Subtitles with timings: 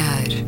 [0.00, 0.44] olhar.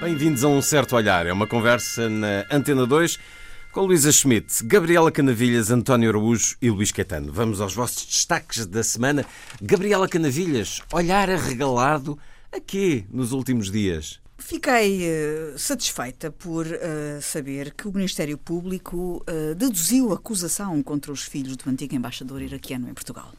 [0.00, 1.26] Bem-vindos a um certo olhar.
[1.26, 3.37] É uma conversa na Antena 2
[3.78, 7.32] com Luísa Schmidt, Gabriela Canavilhas, António Araújo e Luís Caetano.
[7.32, 9.24] Vamos aos vossos destaques da semana.
[9.62, 12.18] Gabriela Canavilhas, olhar arregalado
[12.50, 14.18] a quê nos últimos dias?
[14.36, 21.22] Fiquei uh, satisfeita por uh, saber que o Ministério Público uh, deduziu acusação contra os
[21.22, 23.32] filhos do antigo embaixador iraquiano em Portugal.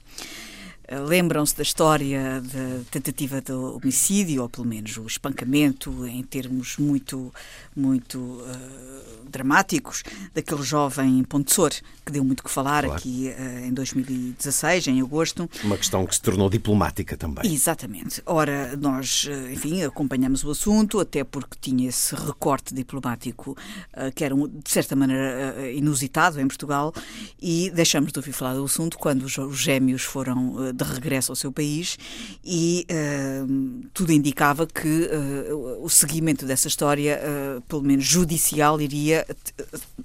[1.07, 7.31] Lembram-se da história da tentativa de homicídio, ou pelo menos o espancamento, em termos muito,
[7.75, 8.41] muito
[9.29, 11.71] dramáticos, daquele jovem Pontessor,
[12.05, 12.97] que deu muito que falar claro.
[12.97, 15.49] aqui uh, em 2016, em agosto.
[15.63, 17.51] Uma questão que se tornou diplomática também.
[17.51, 18.21] Exatamente.
[18.25, 23.55] Ora, nós, uh, enfim, acompanhamos o assunto, até porque tinha esse recorte diplomático
[24.15, 26.93] que era, de certa maneira, inusitado em Portugal,
[27.41, 31.35] e deixamos de ouvir falar do assunto quando os, os gêmeos foram de regresso ao
[31.35, 31.97] seu país
[32.43, 39.18] e uh, tudo indicava que uh, o seguimento dessa história, uh, pelo menos judicial, iria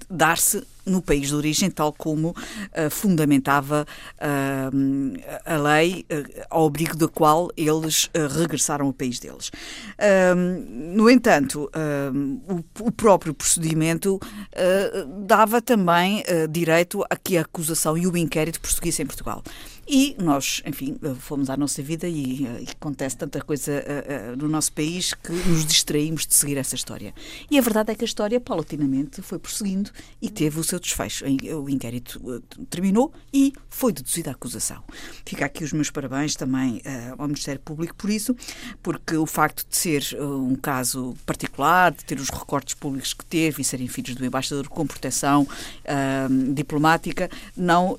[0.09, 6.95] dar-se no país de origem, tal como uh, fundamentava uh, a lei, uh, ao abrigo
[6.95, 9.51] da qual eles regressaram ao país deles.
[10.93, 11.69] no entanto,
[12.47, 14.19] o, o, próprio procedimento
[15.25, 19.43] dava também direito a que a acusação e o inquérito prosseguissem em Portugal.
[19.87, 23.83] E nós, enfim, fomos à nossa vida e, e acontece tanta coisa
[24.37, 27.13] no nosso país que nos distraímos de seguir essa história.
[27.49, 31.25] E a verdade é que a história, paulatinamente, foi prosseguindo e teve o seu desfecho.
[31.25, 34.83] O inquérito uh, terminou e foi deduzida a acusação.
[35.25, 36.81] Fica aqui os meus parabéns também
[37.17, 38.35] ao Ministério Público por isso,
[38.81, 43.61] porque o facto de ser um caso particular, de ter os recortes públicos que teve
[43.61, 45.47] e serem filhos do embaixador com proteção
[46.53, 47.97] diplomática, não,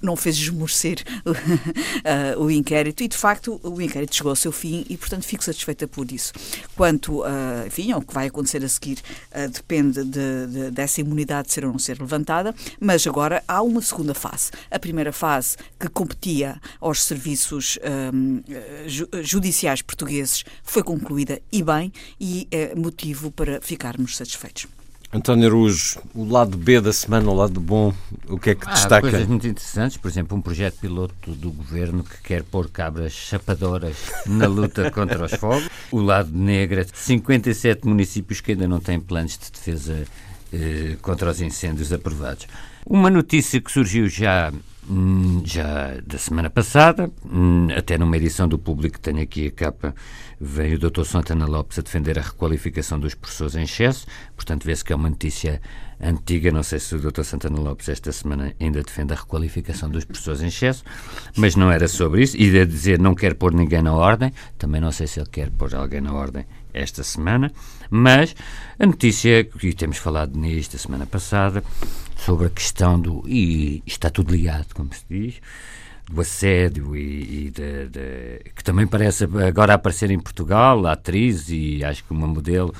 [0.00, 4.84] não fez esmorecer uh, o inquérito e, de facto, o inquérito chegou ao seu fim
[4.88, 6.32] e, portanto, fico satisfeita por isso.
[6.76, 8.98] Quanto, uh, enfim, ao que vai acontecer a seguir,
[9.32, 13.82] uh, depende de, de, dessa imunidade ser ou não ser levantada, mas agora há uma
[13.82, 14.50] segunda fase.
[14.70, 17.78] A primeira fase, que competia aos serviços
[18.12, 18.42] um,
[19.22, 24.66] judiciais portugueses, foi concluída e bem, e é motivo para ficarmos satisfeitos.
[25.10, 27.94] António Araújo, o lado B da semana, o lado bom,
[28.28, 29.00] o que é que ah, destaca?
[29.00, 33.96] coisas muito interessantes, por exemplo, um projeto piloto do governo que quer pôr cabras chapadoras
[34.26, 35.66] na luta contra os fogos.
[35.90, 40.06] O lado negro, 57 municípios que ainda não têm planos de defesa
[40.52, 42.46] eh, contra os incêndios aprovados.
[42.86, 44.52] Uma notícia que surgiu já
[44.88, 49.94] hum, já da semana passada, hum, até numa edição do Público, tenho aqui a capa
[50.40, 51.04] Vem o Dr.
[51.04, 54.06] Santana Lopes a defender a requalificação dos professores em excesso,
[54.36, 55.60] portanto vê-se que é uma notícia
[56.00, 57.22] antiga, não sei se o Dr.
[57.22, 60.84] Santana Lopes esta semana ainda defende a requalificação dos professores em excesso,
[61.36, 64.80] mas não era sobre isso, e de dizer não quer pôr ninguém na ordem, também
[64.80, 67.50] não sei se ele quer pôr alguém na ordem esta semana,
[67.90, 68.34] mas
[68.78, 71.64] a notícia, e temos falado nisto a semana passada,
[72.16, 75.40] sobre a questão do, e está tudo ligado, como se diz,
[76.10, 81.48] do assédio e, e de, de, que também parece agora aparecer em Portugal, a atriz
[81.48, 82.74] e acho que uma modelo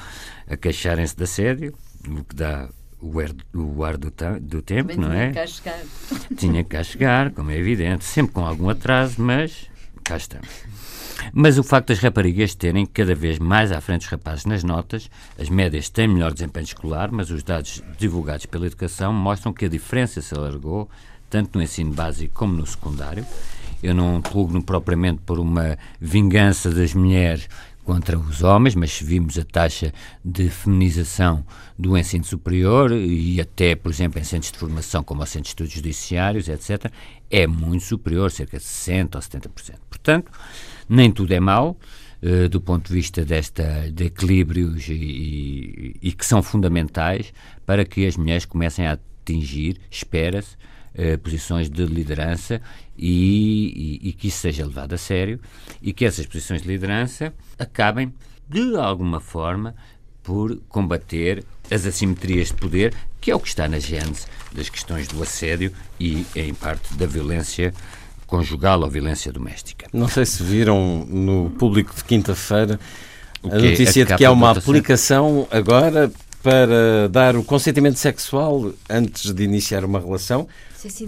[0.48, 1.74] a queixarem-se de assédio,
[2.06, 2.68] o que dá
[3.00, 5.32] o ar, o ar do, do tempo, também não tinha é?
[5.32, 5.80] Cá chegar.
[6.36, 9.66] Tinha que cá chegar, como é evidente, sempre com algum atraso, mas
[10.04, 10.48] cá estamos.
[11.32, 15.10] Mas o facto das raparigas terem cada vez mais à frente os rapazes nas notas,
[15.38, 19.68] as médias têm melhor desempenho escolar, mas os dados divulgados pela educação mostram que a
[19.68, 20.88] diferença se alargou
[21.28, 23.26] tanto no ensino básico como no secundário.
[23.82, 27.48] Eu não pugno propriamente por uma vingança das mulheres
[27.88, 31.42] contra os homens, mas vimos a taxa de feminização
[31.78, 35.48] do ensino superior e até, por exemplo, em centros de formação como o Centro de
[35.48, 36.92] Estudos Judiciários, etc.,
[37.30, 39.76] é muito superior, cerca de 60% ou 70%.
[39.88, 40.30] Portanto,
[40.86, 41.78] nem tudo é mau,
[42.22, 47.32] uh, do ponto de vista desta, de equilíbrios e, e, e que são fundamentais
[47.64, 50.67] para que as mulheres comecem a atingir, espera-se, eh,
[51.22, 52.60] posições de liderança
[52.96, 55.40] e, e, e, que isso seja levado a sério
[55.80, 58.12] e que essas posições de liderança acabem,
[58.48, 59.74] de alguma forma,
[60.22, 65.06] por combater as assimetrias de poder, que é o que está na gênese das questões
[65.08, 67.72] do assédio e, em parte, da violência
[68.26, 69.86] conjugal ou violência doméstica.
[69.92, 72.78] Não sei se viram no público de quinta-feira
[73.42, 76.10] a notícia a de que há uma aplicação agora
[76.42, 80.46] para dar o consentimento sexual antes de iniciar uma relação.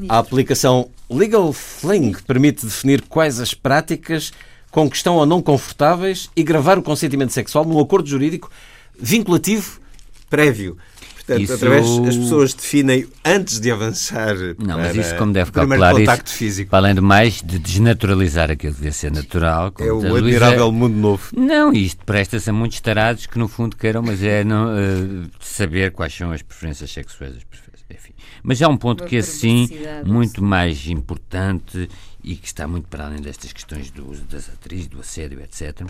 [0.08, 4.32] A aplicação Legal Fling permite definir quais as práticas
[4.70, 8.50] com que estão ou não confortáveis e gravar o consentimento sexual num acordo jurídico
[8.98, 9.80] vinculativo
[10.28, 10.76] prévio.
[11.14, 11.52] Portanto, isso...
[11.52, 14.34] através as pessoas definem antes de avançar.
[14.58, 16.74] Não, mas isso como deve calcular contacto isso, físico.
[16.74, 19.72] além de mais de desnaturalizar aquilo que deve ser natural.
[19.78, 20.72] É o admirável Luísa...
[20.72, 21.28] mundo novo.
[21.36, 25.92] Não, isto presta-se a muitos tarados que no fundo queiram, mas é não, uh, saber
[25.92, 27.36] quais são as preferências sexuais.
[27.36, 28.12] As preferências, enfim.
[28.42, 29.68] Mas há um ponto Uma que é sim
[30.04, 31.88] muito mais importante
[32.22, 35.86] e que está muito para além destas questões do das atrizes, do assédio, etc.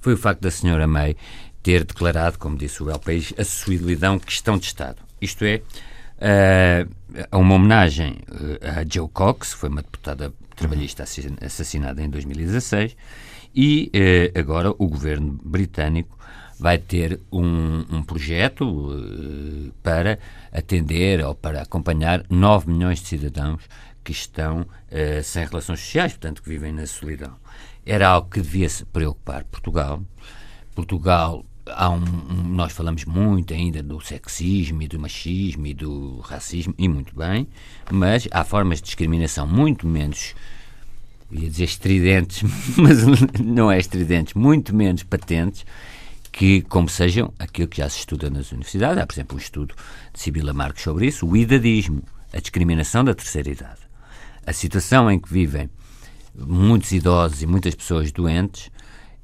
[0.00, 1.16] Foi o facto da senhora May
[1.62, 4.98] ter declarado, como disse o El País, a solidão questão de Estado.
[5.20, 5.62] Isto é,
[6.20, 11.04] uh, uma homenagem uh, a Joe Cox, foi uma deputada trabalhista
[11.40, 12.96] assassinada em 2016,
[13.54, 16.18] e uh, agora o governo britânico
[16.60, 20.18] vai ter um, um projeto uh, para
[20.52, 23.62] atender ou para acompanhar 9 milhões de cidadãos
[24.04, 27.34] que estão uh, sem relações sociais, portanto, que vivem na solidão.
[27.84, 30.02] Era algo que devia se preocupar Portugal.
[30.74, 36.88] Portugal um, nós falamos muito ainda do sexismo e do machismo e do racismo, e
[36.88, 37.48] muito bem,
[37.90, 40.34] mas há formas de discriminação muito menos,
[41.30, 42.42] ia dizer estridentes,
[42.76, 43.04] mas
[43.40, 45.64] não é estridentes, muito menos patentes,
[46.32, 49.02] que, como sejam, aquilo que já se estuda nas universidades.
[49.02, 49.74] Há, por exemplo, um estudo
[50.12, 53.80] de Sibila Marques sobre isso, o idadismo, a discriminação da terceira idade.
[54.46, 55.68] A situação em que vivem
[56.34, 58.70] muitos idosos e muitas pessoas doentes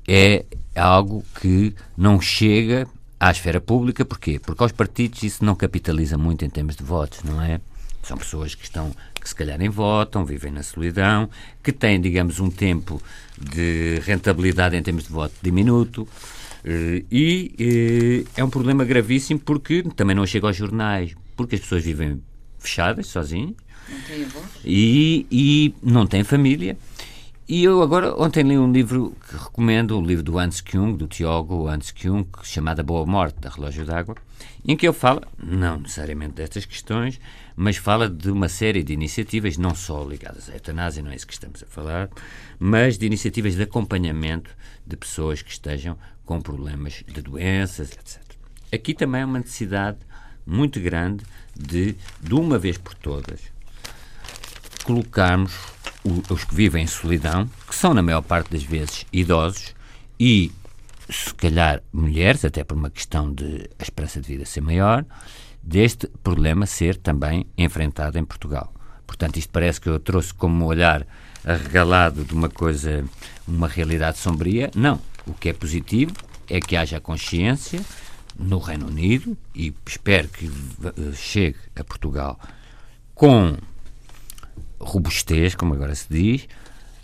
[0.06, 0.44] é
[0.75, 2.87] algo que não chega
[3.19, 4.38] à esfera pública, porquê?
[4.38, 7.61] Porque aos partidos isso não capitaliza muito em termos de votos, não é?
[8.03, 11.29] São pessoas que estão, que se calhar nem votam, vivem na solidão,
[11.62, 13.03] que têm, digamos, um tempo
[13.37, 16.06] de rentabilidade em termos de voto diminuto.
[16.69, 21.85] E eh, é um problema gravíssimo porque também não chega aos jornais, porque as pessoas
[21.85, 22.21] vivem
[22.59, 23.55] fechadas, sozinhas.
[23.89, 24.43] Não.
[24.65, 26.77] E, e não têm família.
[27.49, 31.07] E eu agora, ontem li um livro que recomendo, um livro do Hans Küng, do
[31.07, 34.17] Tiago Hans Küng, chamado A Boa Morte, da Relógio d'Água,
[34.67, 37.21] em que ele fala, não necessariamente destas questões,
[37.55, 41.27] mas fala de uma série de iniciativas, não só ligadas à eutanásia, não é isso
[41.27, 42.11] que estamos a falar,
[42.59, 44.51] mas de iniciativas de acompanhamento
[44.85, 48.20] de pessoas que estejam com problemas de doenças, etc.
[48.73, 49.99] Aqui também é uma necessidade
[50.44, 51.25] muito grande
[51.55, 53.40] de, de uma vez por todas,
[54.84, 55.55] colocarmos
[56.28, 59.75] os que vivem em solidão, que são na maior parte das vezes idosos
[60.20, 60.52] e
[61.08, 65.05] se calhar mulheres, até por uma questão de a esperança de vida ser maior,
[65.62, 68.72] deste problema ser também enfrentado em Portugal.
[69.06, 71.06] Portanto, isto parece que eu trouxe como um olhar
[71.44, 73.05] arregalado de uma coisa,
[73.46, 74.70] uma realidade sombria.
[74.75, 75.00] Não.
[75.26, 76.12] O que é positivo
[76.49, 77.81] é que haja consciência
[78.38, 80.50] no Reino Unido e espero que
[81.14, 82.38] chegue a Portugal
[83.14, 83.56] com
[84.78, 86.49] robustez, como agora se diz,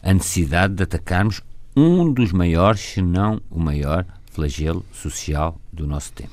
[0.02, 1.40] a necessidade de atacarmos
[1.74, 6.32] um dos maiores, se não o maior, flagelo social do nosso tempo.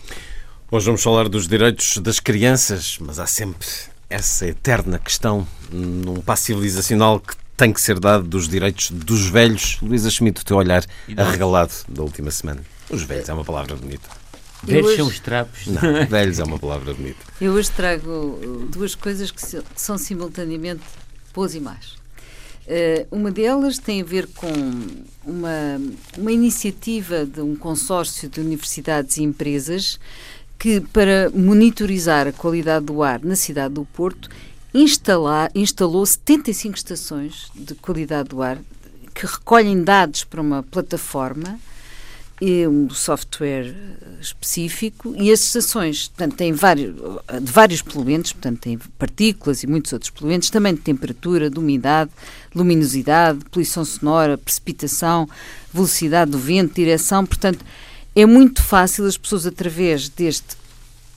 [0.72, 3.68] Hoje vamos falar dos direitos das crianças, mas há sempre
[4.10, 9.78] essa eterna questão num passo civilizacional que tem que ser dado dos direitos dos velhos.
[9.82, 10.86] Luísa Schmidt, o teu olhar
[11.18, 12.62] arregalado da última semana.
[12.90, 14.10] Os velhos é uma palavra bonita.
[14.64, 14.98] Velhos hoje...
[14.98, 15.68] são os trapos.
[15.68, 17.20] Não, velhos é uma palavra bonita.
[17.42, 18.40] Eu hoje trago
[18.72, 19.42] duas coisas que
[19.76, 20.84] são simultaneamente
[21.34, 22.00] boas e más.
[22.66, 24.48] Uh, uma delas tem a ver com
[25.26, 25.82] uma,
[26.18, 30.00] uma iniciativa de um consórcio de universidades e empresas
[30.58, 34.30] que, para monitorizar a qualidade do ar na cidade do Porto,
[34.74, 38.58] instalou 75 estações de qualidade do ar
[39.14, 41.60] que recolhem dados para uma plataforma
[42.42, 43.76] e um software
[44.22, 45.14] específico.
[45.18, 46.96] E as estações, portanto, têm vários,
[47.42, 52.12] de vários poluentes, portanto, têm partículas e muitos outros poluentes, também de temperatura, de umidade,
[52.56, 55.28] luminosidade, poluição sonora, precipitação,
[55.74, 57.66] velocidade do vento, direção, portanto,
[58.16, 60.56] é muito fácil as pessoas, através deste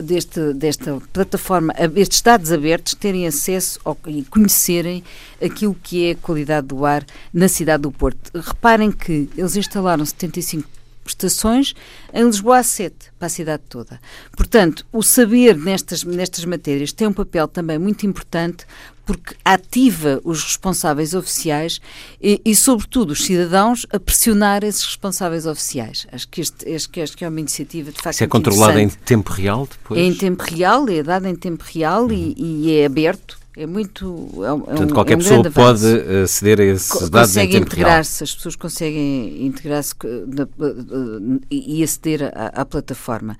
[0.02, 5.02] deste, desta plataforma, estes dados abertos, terem acesso ao, e conhecerem
[5.42, 8.30] aquilo que é a qualidade do ar na cidade do Porto.
[8.38, 10.68] Reparem que eles instalaram 75
[11.04, 11.75] estações,
[12.12, 14.00] em Lisboa há sete, para a cidade toda.
[14.37, 18.66] Portanto, o saber nestas, nestas matérias tem um papel também muito importante
[19.04, 21.80] porque ativa os responsáveis oficiais
[22.21, 26.06] e, e, sobretudo, os cidadãos a pressionar esses responsáveis oficiais.
[26.12, 28.78] Acho que, este, acho que, acho que é uma iniciativa, de facto, Isso é controlado
[28.78, 30.00] em tempo real depois?
[30.00, 32.12] É em tempo real, é dado em tempo real uhum.
[32.12, 34.06] e, e, é aberto É muito.
[34.42, 35.87] É um, Portanto, é um, qualquer é um pessoa pode
[36.25, 37.66] aceder a esses Co- dados em tempo real.
[37.66, 43.37] integrar-se, as pessoas conseguem integrar-se eh, e aceder à, à plataforma.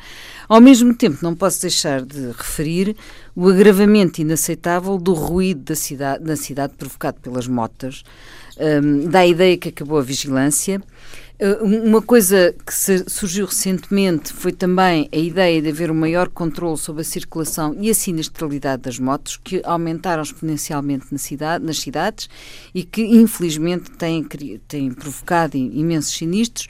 [0.47, 2.95] Ao mesmo tempo, não posso deixar de referir
[3.35, 8.03] o agravamento inaceitável do ruído da cidade, na cidade provocado pelas motas,
[8.59, 10.83] hum, dá a ideia que acabou a vigilância.
[11.43, 12.73] Uh, Uma coisa que
[13.11, 17.91] surgiu recentemente foi também a ideia de haver um maior controle sobre a circulação e
[17.91, 22.29] a sinistralidade das motos, que aumentaram exponencialmente na cidade, nas cidades
[22.73, 24.25] e que, infelizmente, têm,
[24.69, 26.69] têm provocado imensos sinistros,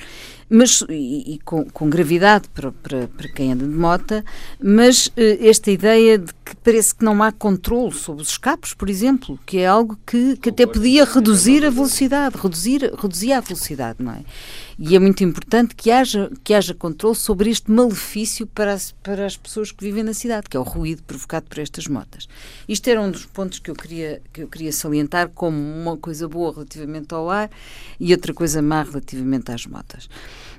[0.49, 4.23] mas, e, e com, com gravidade para, para, para quem anda de moto,
[4.63, 8.91] mas eh, esta ideia de que parece que não há controle sobre os escapos, por
[8.91, 13.99] exemplo, que é algo que, que até podia reduzir a velocidade, reduzir, reduzir a velocidade,
[14.03, 14.21] não é?
[14.85, 19.25] E é muito importante que haja, que haja controle sobre este malefício para as, para
[19.25, 22.29] as pessoas que vivem na cidade, que é o ruído provocado por estas motas.
[22.69, 26.27] Isto era um dos pontos que eu queria, que eu queria salientar como uma coisa
[26.27, 27.49] boa relativamente ao ar
[28.01, 30.11] e outra coisa má relativamente às motas.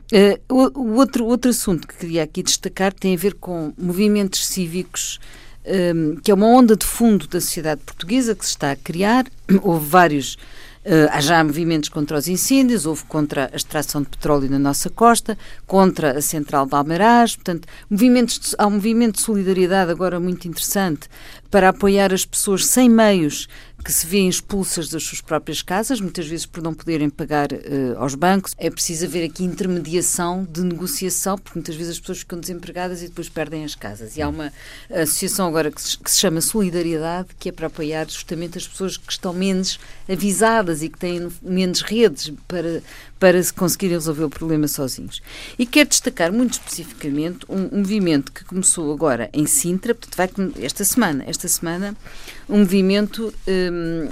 [0.10, 5.20] Eh, o, outro, outro assunto que queria aqui destacar tem a ver com movimentos cívicos
[5.66, 9.26] um, que é uma onda de fundo da sociedade portuguesa que se está a criar.
[9.62, 10.38] Houve vários.
[10.86, 14.90] Uh, há já movimentos contra os incêndios, houve contra a extração de petróleo na nossa
[14.90, 20.20] costa, contra a central de Almeraz, portanto, movimentos de- há um movimento de solidariedade agora
[20.20, 21.08] muito interessante
[21.50, 23.48] para apoiar as pessoas sem meios
[23.84, 27.94] que se veem expulsas das suas próprias casas, muitas vezes por não poderem pagar eh,
[27.98, 28.54] aos bancos.
[28.58, 33.08] É preciso haver aqui intermediação de negociação, porque muitas vezes as pessoas ficam desempregadas e
[33.08, 34.16] depois perdem as casas.
[34.16, 34.54] E há uma
[34.90, 38.96] associação agora que se, que se chama Solidariedade, que é para apoiar justamente as pessoas
[38.96, 42.82] que estão menos avisadas e que têm menos redes para,
[43.24, 45.22] para se conseguirem resolver o problema sozinhos.
[45.58, 50.52] E quero destacar muito especificamente um, um movimento que começou agora em Sintra, portanto, vai,
[50.62, 51.96] esta semana, esta semana,
[52.50, 54.10] um movimento hum,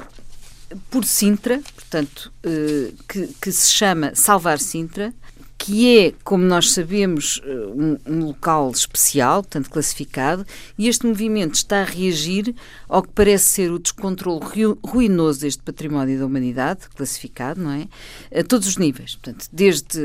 [0.90, 5.14] por Sintra, portanto, eh, que, que se chama Salvar Sintra,
[5.64, 10.44] que é, como nós sabemos, eh, um, um local especial, portanto classificado,
[10.76, 12.56] e este movimento está a reagir
[12.90, 17.88] ao que parece ser o descontrole ru- ruinoso deste património da humanidade, classificado, não é?
[18.40, 20.02] A todos os níveis, portanto, desde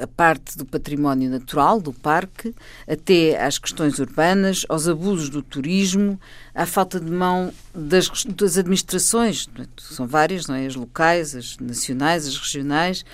[0.00, 2.54] a parte do património natural, do parque,
[2.88, 6.18] até às questões urbanas, aos abusos do turismo,
[6.54, 10.64] à falta de mão das, das administrações, portanto, são várias, não é?
[10.64, 13.04] As locais, as nacionais, as regionais,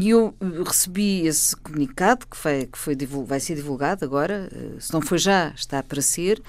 [0.00, 0.32] e eu
[0.64, 5.18] recebi esse comunicado que, foi, que foi vai ser divulgado agora, eh, se não foi
[5.18, 6.40] já, está para ser,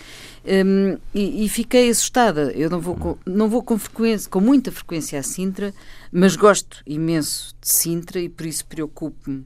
[1.14, 2.52] e, e fiquei assustada.
[2.52, 5.74] Eu não vou, com, não vou com, frequência, com muita frequência a Sintra,
[6.12, 9.46] mas gosto imenso de Sintra e por isso preocupo-me.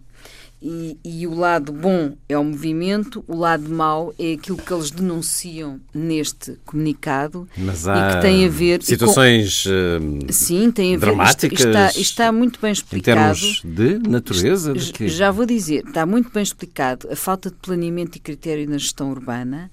[0.62, 4.92] E, e o lado bom é o movimento, o lado mau é aquilo que eles
[4.92, 10.70] denunciam neste comunicado Mas e há que tem a ver e com- situações eh, Sim,
[10.70, 11.06] tem a ver.
[11.06, 13.40] dramáticas Está, está, está muito bem em explicado.
[13.40, 14.74] termos de natureza.
[14.74, 15.08] de quê?
[15.08, 19.12] Já vou dizer, está muito bem explicado a falta de planeamento e critério na gestão
[19.12, 19.72] urbana,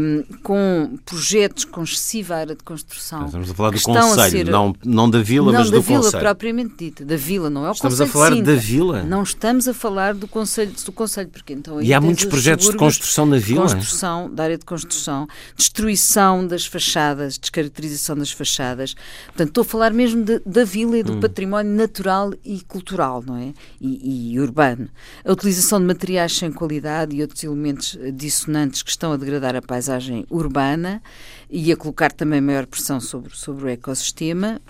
[0.00, 3.26] hum, com projetos com excessiva área de construção.
[3.26, 6.02] Estamos a falar do Conselho, ser- não, não da Vila, não mas da do vila
[6.02, 6.22] Conselho.
[6.22, 9.02] propriamente dita, da vila, não é o Estamos a Conselho falar da Vila.
[9.04, 12.68] Não estamos a falar do Conselho, do Conselho porque então E há muitos os projetos
[12.68, 13.62] de construção na Vila.
[13.62, 18.94] Construção, da área de construção, destruição das fachadas, descaracterização das fachadas.
[19.26, 21.20] Portanto, estou a falar mesmo de- da vila e do Hum.
[21.20, 23.52] património natural e cultural, não é?
[23.80, 24.88] E, e urbano.
[25.24, 29.62] A utilização de materiais sem qualidade e outros elementos dissonantes que estão a degradar a
[29.70, 31.00] paisagem urbana
[31.48, 34.60] e a colocar também maior pressão sobre, sobre o ecossistema.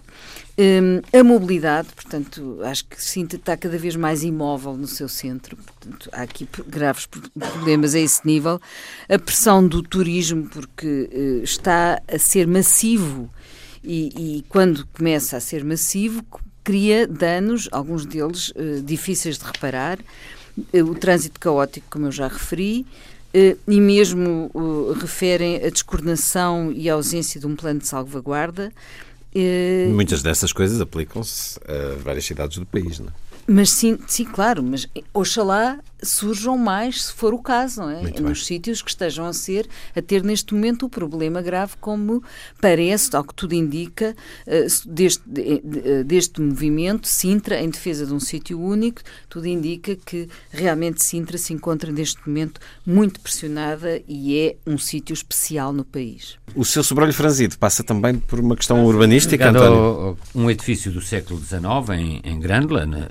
[0.59, 5.57] Hum, a mobilidade, portanto, acho que Sintra está cada vez mais imóvel no seu centro,
[5.57, 8.61] portanto, há aqui graves pro- problemas a esse nível.
[9.09, 13.30] A pressão do turismo, porque eh, está a ser massivo
[13.83, 16.23] e, e quando começa a ser massivo,
[16.62, 19.99] cria danos, alguns deles eh, difíceis de reparar.
[20.75, 22.85] Eh, o trânsito caótico, como eu já referi,
[23.33, 28.73] e mesmo eh, referem a descoordenação e a ausência de um plano de salvaguarda.
[29.35, 33.30] Eh, Muitas dessas coisas aplicam-se a várias cidades do país, não é?
[33.52, 38.00] Mas sim, sim, claro, mas oxalá surjam mais, se for o caso, não é?
[38.00, 38.47] Muito Nos bem.
[38.47, 42.23] sítios que estejam a ser, a ter neste momento o problema grave, como
[42.59, 44.16] parece, ao que tudo indica,
[44.47, 49.95] eh, deste, de- de- deste movimento, Sintra, em defesa de um sítio único, tudo indica
[49.95, 55.85] que realmente Sintra se encontra neste momento muito pressionada e é um sítio especial no
[55.85, 56.38] país.
[56.54, 60.16] O seu sobrolho franzido passa também por uma questão urbanística, António?
[60.35, 61.61] um edifício do século XIX
[61.99, 63.09] em, em Grândola, na-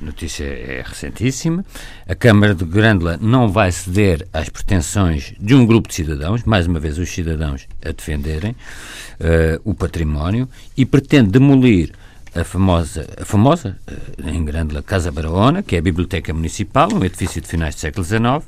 [0.00, 1.64] a notícia é recentíssima.
[2.08, 6.66] A Câmara de Grândola não vai ceder às pretensões de um grupo de cidadãos, mais
[6.66, 11.92] uma vez os cidadãos a defenderem uh, o património, e pretende demolir
[12.34, 17.04] a famosa, a famosa uh, em Grândola, Casa Barahona, que é a Biblioteca Municipal, um
[17.04, 18.44] edifício de finais do século XIX.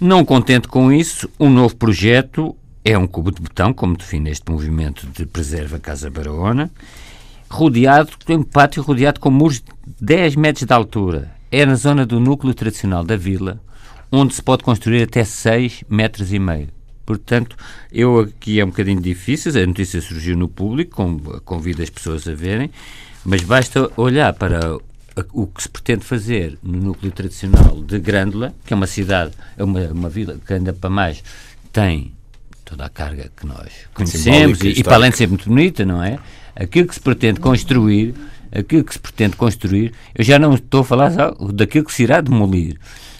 [0.00, 2.54] Não contente com isso, um novo projeto
[2.84, 6.70] é um cubo de botão, como define este movimento de preserva Casa Barahona,
[7.48, 9.64] rodeado, tem um pátio rodeado com muros de
[10.00, 11.30] 10 metros de altura.
[11.50, 13.60] É na zona do núcleo tradicional da vila,
[14.10, 16.68] onde se pode construir até 6 metros e meio.
[17.04, 17.56] Portanto,
[17.92, 22.34] eu aqui é um bocadinho difícil, a notícia surgiu no público, convido as pessoas a
[22.34, 22.70] verem,
[23.24, 24.76] mas basta olhar para
[25.32, 29.62] o que se pretende fazer no núcleo tradicional de Grândola, que é uma cidade, é
[29.62, 31.22] uma, uma vila que anda para mais,
[31.72, 32.12] tem
[32.64, 36.02] toda a carga que nós conhecemos e, e, para além de ser muito bonita, não
[36.02, 36.18] é?
[36.56, 38.14] Aquilo que se pretende construir,
[38.50, 42.02] aquilo que se pretende construir, eu já não estou a falar só daquilo que se
[42.02, 42.78] irá demolir,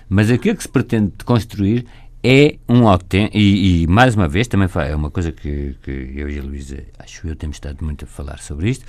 [0.08, 1.86] mas aquilo que se pretende construir
[2.24, 6.28] é um autêntico, e, e, mais uma vez, também é uma coisa que, que eu
[6.28, 8.84] e a Luísa, acho eu, temos estado muito a falar sobre isto,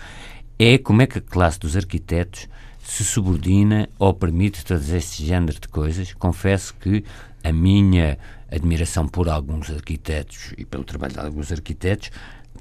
[0.58, 2.48] é como é que a classe dos arquitetos
[2.88, 6.14] se subordina ou permite todo este género de coisas.
[6.14, 7.04] Confesso que
[7.44, 8.18] a minha
[8.50, 12.10] admiração por alguns arquitetos e pelo trabalho de alguns arquitetos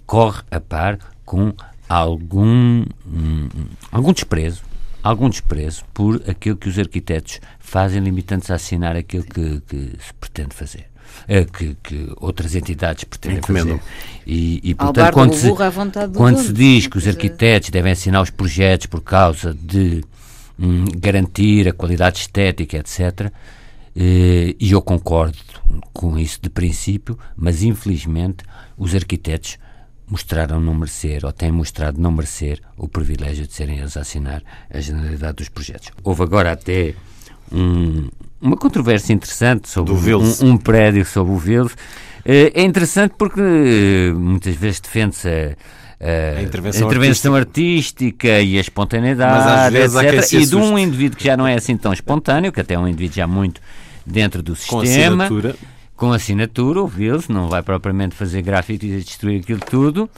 [0.05, 1.55] corre a par com
[1.89, 3.49] algum, hum,
[3.93, 4.63] algum desprezo
[5.07, 10.13] algum desprezo por aquilo que os arquitetos fazem, limitando-se a assinar aquilo que, que se
[10.21, 10.87] pretende fazer.
[11.29, 13.81] É, que, que, outras entidades pretendem fazer.
[14.27, 15.49] E, e portanto, quando, se,
[16.15, 20.05] quando se diz que os arquitetos devem assinar os projetos por causa de
[20.59, 23.33] hum, garantir a qualidade estética, etc.,
[23.99, 25.39] eh, e eu concordo
[25.93, 28.45] com isso de princípio, mas infelizmente
[28.77, 29.57] os arquitetos
[30.09, 34.43] mostraram não merecer ou têm mostrado não merecer o privilégio de serem eles a assinar
[34.71, 35.91] a generalidade dos projetos.
[36.03, 36.95] Houve agora até
[37.53, 38.09] um,
[38.41, 41.77] uma controvérsia interessante sobre um, um, prédio sobre o Vils.
[42.25, 48.29] Eh, é interessante porque eh, muitas vezes defende-se a, a, intervenção, a intervenção artística.
[48.29, 48.41] artística.
[48.43, 50.33] e a espontaneidade, etc.
[50.33, 52.87] E de um indivíduo que já não é assim tão espontâneo, que até é um
[52.87, 53.61] indivíduo já muito
[54.05, 55.29] dentro do sistema.
[55.29, 60.11] Com com assinatura, ouvi-los, não vai propriamente fazer grafites e destruir aquilo tudo.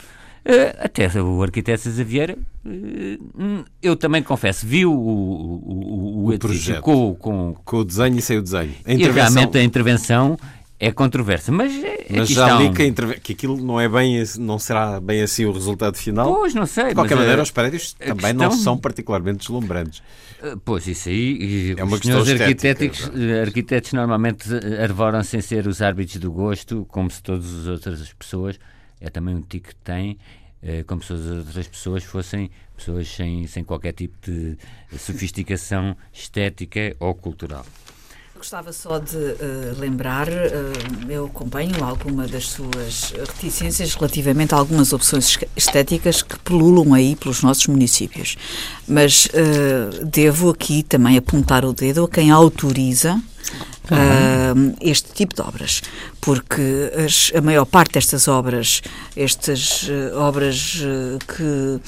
[0.45, 6.33] Uh, até o arquiteto César Vieira, uh, eu também confesso, vi o, o, o, o
[6.33, 8.73] edifício com, com, com, o desenho e sem o desenho.
[8.85, 10.37] A e realmente a intervenção
[10.79, 14.99] é controversa, mas, é, mas já li que, que, aquilo não é bem, não será
[15.01, 16.33] bem assim o resultado final.
[16.33, 16.89] Pois, não sei.
[16.89, 18.35] De qualquer maneira, os prédios também questão...
[18.35, 20.01] não são particularmente deslumbrantes.
[20.41, 21.75] Eh, pois, isso aí.
[21.77, 26.31] É uma os senhores arquitetos, eh, arquitetos normalmente eh, arvoram sem ser os árbitros do
[26.31, 28.57] gosto, como se todas as outras pessoas,
[29.01, 30.17] é também um tique que têm,
[30.87, 34.57] como se as outras pessoas fossem pessoas sem, sem qualquer tipo de
[34.97, 37.65] sofisticação estética ou cultural.
[38.39, 44.93] Gostava só de uh, lembrar, uh, eu acompanho alguma das suas reticências relativamente a algumas
[44.93, 48.37] opções estéticas que pululam aí pelos nossos municípios.
[48.87, 53.21] Mas uh, devo aqui também apontar o dedo a quem autoriza
[53.91, 55.81] Uh, este tipo de obras,
[56.21, 58.83] porque as, a maior parte destas obras,
[59.15, 61.81] estas uh, obras uh, que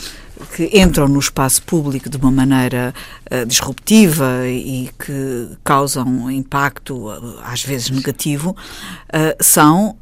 [0.56, 2.93] que entram no espaço público de uma maneira
[3.32, 7.10] uh, disruptiva e que causam impacto,
[7.43, 9.95] às vezes negativo, uh, são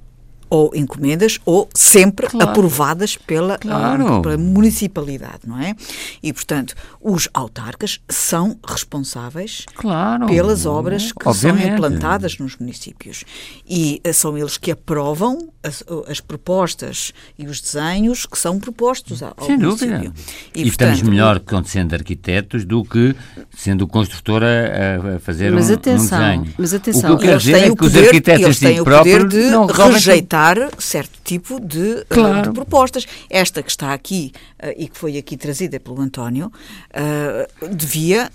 [0.50, 2.50] ou encomendas ou sempre claro.
[2.50, 4.22] aprovadas pela, claro.
[4.22, 5.76] pela, municipalidade, não é?
[6.24, 10.26] E, portanto, os autarcas são responsáveis claro.
[10.28, 11.66] pelas obras que Obviamente.
[11.66, 13.24] são implantadas nos municípios.
[13.68, 19.22] E eh, são eles que aprovam as, as, propostas e os desenhos que são propostos
[19.22, 19.96] ao, Sem município.
[19.98, 20.14] Dúvida.
[20.56, 23.16] E, e portanto, estamos melhor sendo arquitetos do que
[23.56, 26.54] sendo construtora a fazer mas um, atenção, um desenho.
[26.58, 29.28] Mas atenção, o que eu quero dizer é que os arquitetos eles têm o poder
[29.28, 30.39] de não rejeitar
[30.78, 32.40] certo tipo de, claro.
[32.40, 33.06] uh, de propostas.
[33.30, 38.32] Esta que está aqui uh, e que foi aqui trazida pelo António uh, devia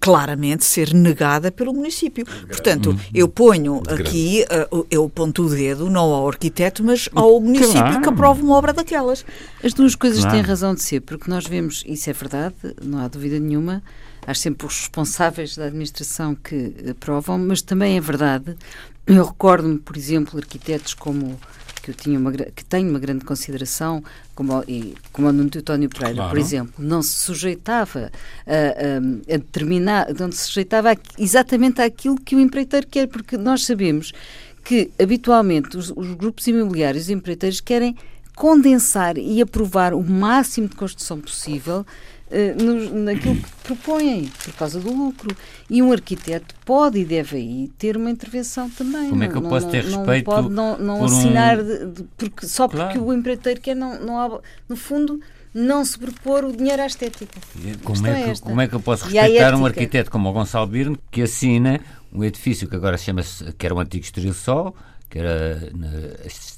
[0.00, 2.26] claramente ser negada pelo município.
[2.46, 2.98] Portanto, hum.
[3.14, 4.44] eu ponho aqui,
[4.90, 8.00] eu ponto o dedo não ao arquiteto, mas ao município claro.
[8.00, 9.24] que aprova uma obra daquelas.
[9.62, 10.36] As duas coisas claro.
[10.36, 13.82] têm razão de ser, porque nós vemos, isso é verdade, não há dúvida nenhuma,
[14.26, 18.56] há sempre os responsáveis da administração que aprovam, mas também é verdade
[19.06, 21.38] eu recordo-me, por exemplo, arquitetos como
[21.82, 24.04] que eu tinha uma, que tenho uma grande consideração,
[24.36, 26.30] como, e, como o António Pereira, claro.
[26.30, 28.10] por exemplo, não se sujeitava
[28.46, 33.36] a, a, a determinar, não se sujeitava a, exatamente àquilo que o empreiteiro quer, porque
[33.36, 34.12] nós sabemos
[34.62, 37.96] que habitualmente os, os grupos imobiliários e empreiteiros querem
[38.36, 41.84] condensar e aprovar o máximo de construção possível
[42.32, 45.36] uh, no, naquilo que propõem, por causa do lucro.
[45.70, 49.10] E um arquiteto pode e deve aí ter uma intervenção também.
[49.10, 51.18] Como é que eu não, posso não, ter não respeito pode não, não por um-
[51.18, 53.04] assinar de- de- porque, só porque Claro.
[53.04, 55.20] o empreiteiro quer, não, não há, no fundo,
[55.54, 57.38] não sobrepor o dinheiro à estética.
[57.84, 58.48] Como questão é, que, esta.
[58.48, 61.78] como é que eu posso respeitar um arquiteto como o Gonçalo Birne que assina
[62.12, 64.74] um edifício que agora chama-se, que era o antigo Estoril Sol,
[65.12, 65.70] que era,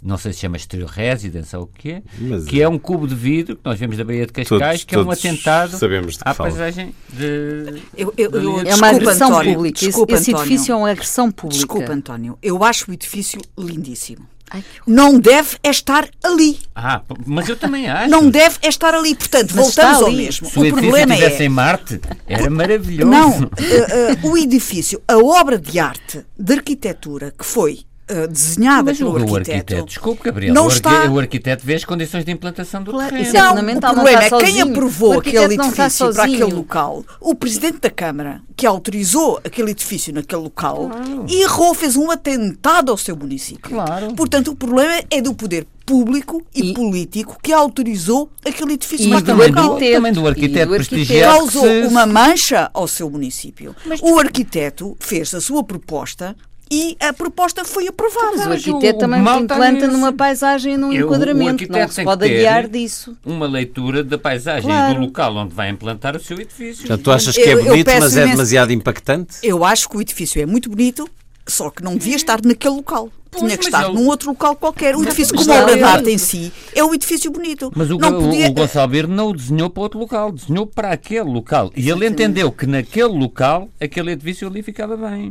[0.00, 3.04] não sei se chama Estoril Residence ou o que é, Mas, que é um cubo
[3.08, 6.12] de vidro que nós vemos da Baía de Cascais, Todos- que é um atentado sabemos
[6.12, 6.48] de que à fala.
[6.50, 7.82] paisagem de...
[7.96, 9.78] Eu, eu, eu- É uma desculpa, agressão António, pública.
[9.78, 10.46] Esse- Desculpa, esse, António.
[10.52, 11.56] edifício é uma agressão pública.
[11.58, 12.38] Desculpa, António.
[12.40, 14.24] Eu acho o edifício lindíssimo.
[14.50, 16.60] Ai, Não deve é estar ali.
[16.76, 18.08] Ah, mas eu também acho.
[18.10, 19.16] Não deve é estar ali.
[19.16, 20.48] Portanto, Mas voltamos ao mesmo.
[20.48, 21.46] Se o O edifício problema estivesse é.
[21.46, 23.10] em Marte, era maravilhoso.
[23.10, 28.90] Não, eh, eh, o edifício, a obra de arte, de arquitetura que foi eh, desenhada
[28.90, 29.50] Mas o, pelo o arquiteto.
[29.52, 33.08] arquiteto, desculpe, Gabriel, não o, está- o arquiteto vê as condições de implantação do Claro,
[33.10, 33.26] terreno.
[33.28, 36.24] isso é Não, fundamental, o não problema está é quem aprovou aquele não edifício para
[36.24, 40.90] aquele local, o presidente da Câmara, que autorizou aquele edifício naquele local,
[41.28, 43.70] errou, fez um atentado ao seu município.
[43.70, 44.14] Claro.
[44.14, 49.22] Portanto, o problema é do poder público e, E- político que autorizou aquele edifício Mas
[49.22, 50.70] também do, também do arquiteto do arquiteto.
[50.70, 51.32] prestigiado.
[51.34, 53.76] que Causou se- uma mancha ao seu município.
[54.00, 56.34] O arquiteto fez a sua proposta
[56.74, 58.36] e a proposta foi aprovada.
[58.48, 61.64] Mas o o- arquiteto o também mal está implanta numa paisagem, num Eu- o enquadramento.
[61.70, 63.16] Não se pode adiar disso.
[63.24, 64.94] uma leitura da paisagem e Claro.
[64.94, 66.80] do local onde vai implantar o seu edifício.
[66.86, 69.36] Portanto, tu achas que é Eu- eu bonito, mas é demasiado impactante?
[69.42, 71.08] Eu acho que o edifício é muito bonito,
[71.46, 73.08] só que não devia estar naquele local.
[73.30, 74.94] Pois, Tinha que estar ele- num outro local qualquer.
[74.94, 77.72] O edifício, como obra de arte em si, é um edifício bonito.
[77.74, 78.48] Mas o, não o- podia...
[78.48, 81.72] o Gonçalo Verde não o desenhou para outro local, desenhou para aquele local.
[81.76, 85.30] E ele entendeu que naquele local, aquele edifício ali ficava bem.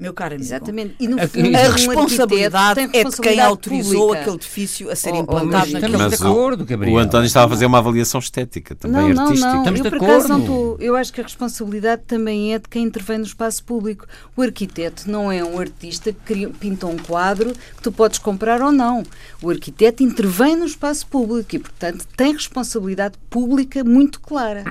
[0.00, 0.94] Meu caro amigo, Exatamente.
[0.98, 4.20] E no A- fundo, a responsabilidade é de quem autorizou pública.
[4.20, 6.94] aquele edifício a ser Oh, oh, implantado mas naquele estamos de acordo, Gabriel.
[6.94, 9.52] O António estava a fazer uma avaliação estética, também Não, não, artística.
[9.52, 9.58] não.
[9.58, 10.52] Estamos eu de por acaso não acordo.
[10.54, 10.76] estou.
[10.80, 14.06] Eu acho que a responsabilidade também é de quem intervém no espaço público.
[14.36, 18.62] O arquiteto não é um artista que cria- pinta um quadro que tu podes comprar
[18.62, 19.02] ou não.
[19.42, 24.64] O arquiteto intervém no espaço público e, portanto, tem responsabilidade pública muito clara.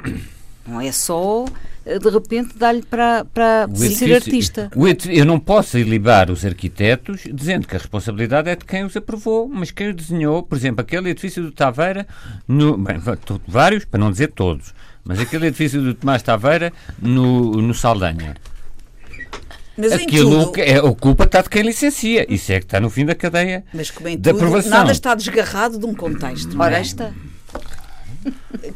[0.68, 1.46] Não é só,
[1.86, 4.72] eh, de repente, dar-lhe para, para O ser edifício- artista.
[4.76, 8.84] o edi- eu não posso ilibar os arquitetos dizendo que a responsabilidade é de quem
[8.84, 12.06] os aprovou, mas quem os desenhou, por exemplo, aquele edifício do Taveira,
[12.48, 12.98] no, bem,
[13.48, 18.36] vários, para não dizer todos, mas aquele edifício do Tomás Taveira no, no Saldanha.
[19.76, 22.26] Mas Aquilo tudo, que é, a culpa está de quem licencia.
[22.32, 24.72] Isso é que está no fim da cadeia mas como em da tudo, aprovação.
[24.72, 26.54] nada está desgarrado de um contexto.
[26.54, 26.82] não Ora, é?
[26.82, 27.12] está.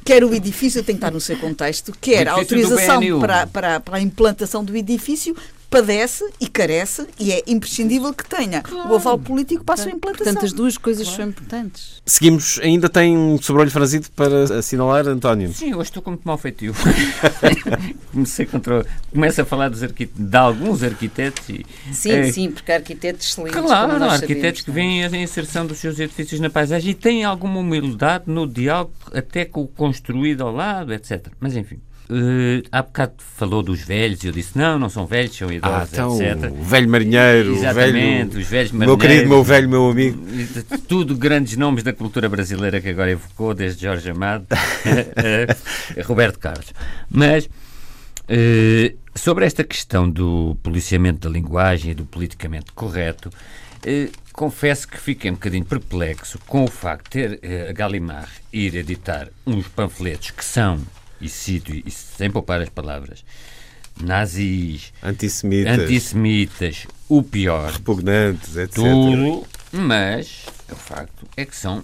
[0.05, 3.97] Quer o edifício tem que estar no seu contexto, quer a autorização para, para, para
[3.97, 5.35] a implantação do edifício
[5.73, 10.25] padece e carece e é imprescindível que tenha o aval político para a sua implantação.
[10.33, 12.01] Portanto, as duas coisas são importantes.
[12.05, 15.51] Seguimos, ainda tem um sobrolho franzido para assinalar, António.
[15.51, 16.75] Sim, hoje estou com muito mau feitio.
[18.13, 18.85] Comecei contra.
[19.11, 20.11] Começo a falar dos arquit...
[20.15, 21.65] de alguns arquitetos e.
[21.91, 23.59] Sim, é, sim, porque há arquitetos excelentes.
[23.59, 25.09] Claro, nós arquitetos sabemos, que não é?
[25.09, 29.43] veem a inserção dos seus edifícios na paisagem e têm alguma humildade no diálogo, até
[29.43, 31.27] com o construído ao lado, etc.
[31.39, 31.79] Mas enfim.
[32.09, 35.53] Eh, há bocado falou dos velhos e eu disse: não, não são velhos, são Ah,
[35.53, 36.51] idosos, então, etc.
[36.51, 38.41] o velho marinheiro, o Exatamente, velho.
[38.41, 40.19] os velhos Meu querido, meu velho, meu amigo.
[40.87, 46.73] Tudo grandes nomes da cultura brasileira que agora evocou, desde Jorge Amado a Roberto Carlos.
[47.09, 47.49] Mas
[48.27, 53.29] eh, sobre esta questão do policiamento da linguagem e do politicamente correto,
[53.85, 58.29] eh, confesso que fiquei um bocadinho perplexo com o facto de ter eh, a Gallimard
[58.51, 60.79] ir editar uns panfletos que são,
[61.23, 63.23] e cito, e sem poupar as palavras,
[64.01, 68.73] nazis, Antissemitas, antissemitas, o pior, repugnantes, etc.
[68.75, 71.83] tudo, mas o facto é que são.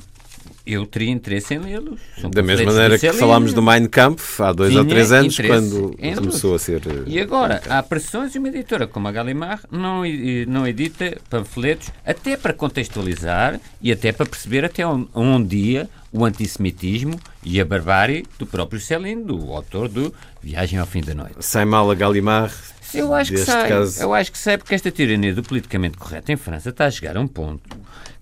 [0.72, 2.00] Eu teria interesse em lê-los.
[2.32, 5.70] Da mesma maneira que falámos do Mein Kampf há dois ou Tinha três anos, interesse
[5.70, 6.82] quando começou a ser.
[7.08, 10.04] E agora, há pressões e uma editora como a Gallimard não,
[10.48, 16.26] não edita panfletos até para contextualizar e até para perceber até onde, onde ia o
[16.26, 21.36] antissemitismo e a barbárie do próprio Céline, do autor do Viagem ao Fim da Noite.
[21.40, 22.54] Sai mal a Gallimard.
[22.94, 23.70] Eu acho que sai.
[23.70, 24.02] caso.
[24.02, 27.18] Eu acho que sai porque esta tirania do politicamente correto em França está a chegar
[27.18, 27.78] a um ponto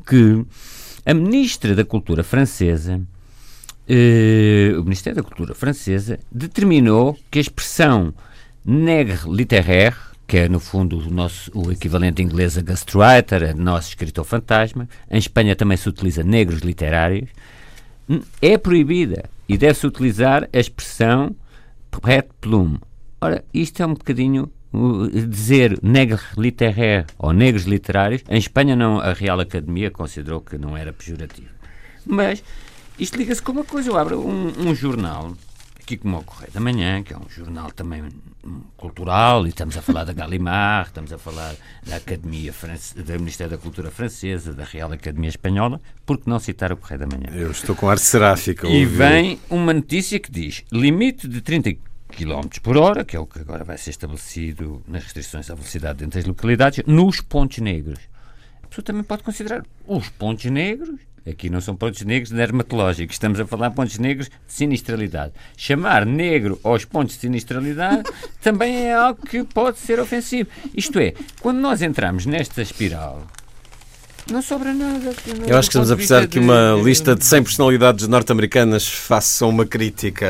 [0.05, 0.45] que
[1.07, 3.01] a ministra da Cultura francesa,
[3.87, 8.13] eh, o Ministério da Cultura francesa, determinou que a expressão
[8.65, 9.95] nègre littéraire,
[10.27, 15.17] que é no fundo o, nosso, o equivalente inglês a ghostwriter, nosso escritor fantasma, em
[15.17, 17.29] Espanha também se utiliza negros literários,
[18.41, 21.33] é proibida e deve-se utilizar a expressão
[22.03, 22.81] Red Plume.
[23.21, 24.51] Ora, isto é um bocadinho
[25.29, 28.23] dizer negre littéraire ou negros literários.
[28.29, 31.49] Em Espanha não, a Real Academia considerou que não era pejorativo.
[32.05, 32.43] Mas
[32.99, 33.89] isto liga-se com uma coisa.
[33.89, 35.35] Eu abro um, um jornal,
[35.79, 38.03] aqui como o Correio da Manhã, que é um jornal também
[38.75, 43.51] cultural, e estamos a falar da Gallimard, estamos a falar da Academia France, da Ministério
[43.51, 47.27] da Cultura Francesa, da Real Academia Espanhola, por que não citar o Correio da Manhã?
[47.33, 48.67] Eu estou com arte seráfica.
[48.67, 51.73] E vem uma notícia que diz limite de 30
[52.09, 55.99] km por hora, que é o que agora vai ser estabelecido nas restrições à velocidade
[55.99, 57.99] dentro das localidades, nos pontos negros.
[58.63, 63.37] A pessoa também pode considerar os pontos negros Aqui não são pontos negros dermatológicos, estamos
[63.37, 65.33] a falar pontos negros de sinistralidade.
[65.57, 68.09] Chamar negro aos pontos de sinistralidade
[68.41, 70.49] também é algo que pode ser ofensivo.
[70.73, 73.27] Isto é, quando nós entramos nesta espiral,
[74.31, 75.13] não sobra nada.
[75.45, 76.83] Eu acho que estamos a precisar que uma de...
[76.83, 80.27] lista de 100 personalidades norte-americanas faça uma crítica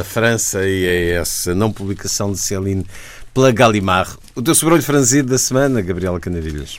[0.00, 2.86] à França e a essa não publicação de Céline
[3.34, 4.16] pela Gallimard.
[4.34, 6.78] O teu sobrolho franzido da semana, Gabriela Canavilhas.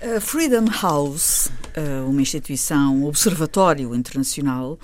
[0.00, 4.78] A Freedom House, eh, uma instituição, um observatório internacional,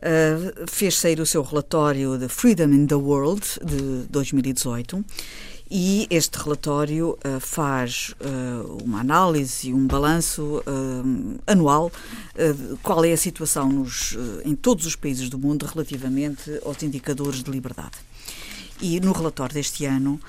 [0.00, 5.04] eh, fez sair o seu relatório de Freedom in the World de 2018
[5.70, 11.90] e este relatório uh, faz uh, uma análise e um balanço uh, anual
[12.34, 17.42] de qual é a situação nos, em todos os países do mundo relativamente aos indicadores
[17.42, 17.96] de liberdade.
[18.80, 20.20] E no relatório deste ano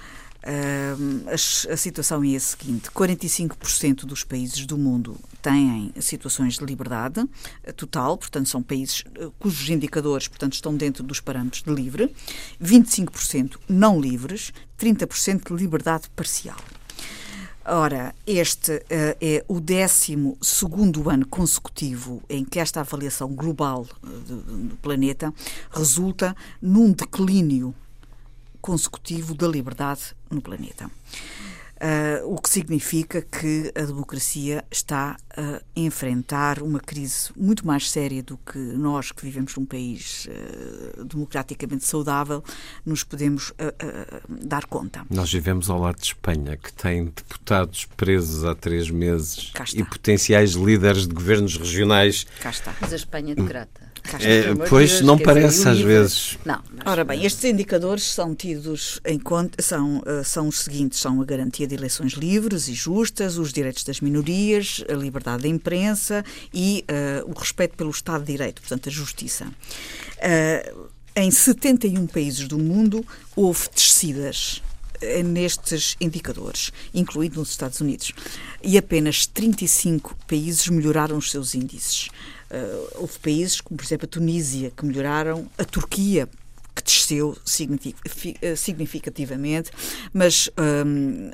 [0.46, 7.28] a, a, situação é a seguinte: 45% dos países do mundo têm situações de liberdade
[7.64, 12.14] eh, total, portanto, são países uh, cujos indicadores portanto, estão dentro dos parâmetros de livre,
[12.62, 16.58] 25% não livres, 30% de liberdade parcial.
[17.68, 18.82] Ora, este uh,
[19.20, 20.14] é o 12
[21.12, 25.34] ano consecutivo em que esta avaliação global do, do planeta
[25.72, 27.74] resulta num declínio
[28.66, 30.90] consecutivo da liberdade no planeta.
[31.76, 38.24] Uh, o que significa que a democracia está a enfrentar uma crise muito mais séria
[38.24, 42.44] do que nós, que vivemos num país uh, democraticamente saudável,
[42.84, 43.56] nos podemos uh,
[44.28, 45.06] dar conta.
[45.12, 50.54] Nós vivemos ao lado de Espanha, que tem deputados presos há três meses e potenciais
[50.54, 52.26] líderes de governos regionais.
[52.40, 52.74] Cá está.
[52.82, 53.85] Mas a Espanha é decreta.
[54.20, 56.38] É, pois Deus, não parece dizer, às vezes.
[56.46, 56.62] Não.
[56.86, 61.26] Ora bem, estes indicadores são tidos em conta, são, uh, são os seguintes: são a
[61.26, 66.86] garantia de eleições livres e justas, os direitos das minorias, a liberdade da imprensa e
[66.90, 69.46] uh, o respeito pelo Estado de Direito, portanto, a justiça.
[69.46, 74.62] Uh, em 71 países do mundo houve descidas
[75.24, 78.12] nestes indicadores, incluindo nos Estados Unidos.
[78.64, 82.10] E apenas 35 países melhoraram os seus índices.
[82.50, 86.30] Uh, houve países, como por exemplo a Tunísia, que melhoraram, a Turquia,
[86.76, 87.38] que desceu
[88.42, 89.72] eh, significativamente,
[90.14, 90.50] mas
[90.86, 91.32] um,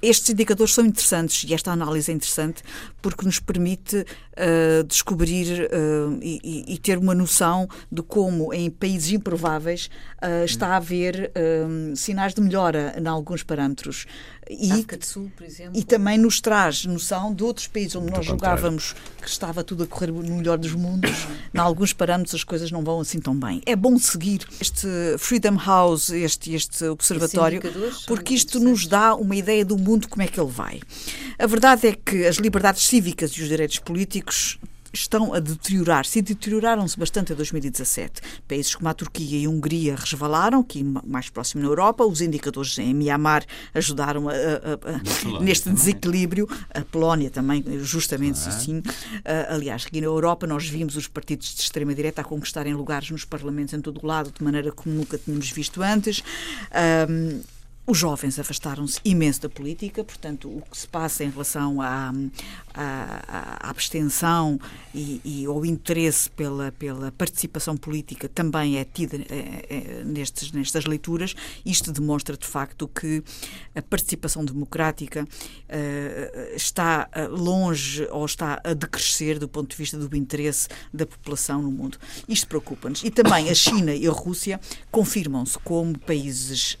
[0.00, 2.62] estes indicadores são interessantes e esta análise é interessante
[3.02, 9.12] porque nos permite uh, descobrir uh, e, e, ter uma noção de como em países
[9.12, 9.90] improváveis
[10.22, 11.32] uh, está a haver
[11.94, 14.06] sinais de melhora em alguns parâmetros.
[14.48, 15.72] E, África do Sul, por exemplo.
[15.74, 19.86] E também nos traz noção de outros países onde nós julgávamos que estava tudo a
[19.86, 21.26] correr no melhor dos mundos.
[21.52, 23.60] em alguns parâmetros as coisas não vão assim tão bem.
[23.66, 24.86] É bom seguir este
[25.18, 27.60] Freedom House, este, este observatório,
[28.06, 30.80] porque isto nos dá uma ideia do mundo, como é que ele vai.
[31.38, 34.58] A verdade é que as liberdades cívicas e os direitos políticos
[35.00, 38.20] estão a deteriorar-se e deterioraram-se bastante em 2017.
[38.48, 42.76] Países como a Turquia e a Hungria resvalaram, que mais próximo na Europa, os indicadores
[42.78, 48.48] em Mianmar ajudaram a, a, a, neste desequilíbrio, a Polónia também, justamente ah.
[48.48, 48.82] assim.
[49.48, 53.74] aliás, aqui na Europa nós vimos os partidos de extrema-direita a conquistarem lugares nos parlamentos
[53.74, 56.22] em todo o lado, de maneira como nunca tínhamos visto antes.
[57.08, 57.55] Um,
[57.86, 62.12] os jovens afastaram-se imenso da política, portanto, o que se passa em relação à,
[62.74, 64.58] à, à abstenção
[64.92, 70.84] e, e, ao interesse pela, pela participação política também é tida é, é, nestes, nestas
[70.84, 71.34] leituras.
[71.64, 73.22] Isto demonstra, de facto, que
[73.74, 79.96] a participação democrática uh, está eh, longe ou está a decrescer do ponto de vista
[79.96, 81.98] do interesse da população no mundo.
[82.28, 83.04] Isto preocupa-nos.
[83.04, 86.78] E também a China e a Rússia confirmam-se como países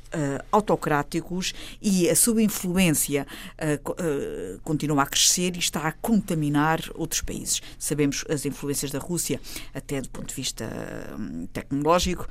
[0.52, 3.26] autocráticos democráticos e a sua influência
[3.58, 7.60] uh, uh, continua a crescer e está a contaminar outros países.
[7.78, 9.40] Sabemos as influências da Rússia,
[9.74, 12.26] até do ponto de vista uh, tecnológico,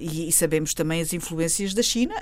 [0.00, 2.14] e, sabemos também as influências da China,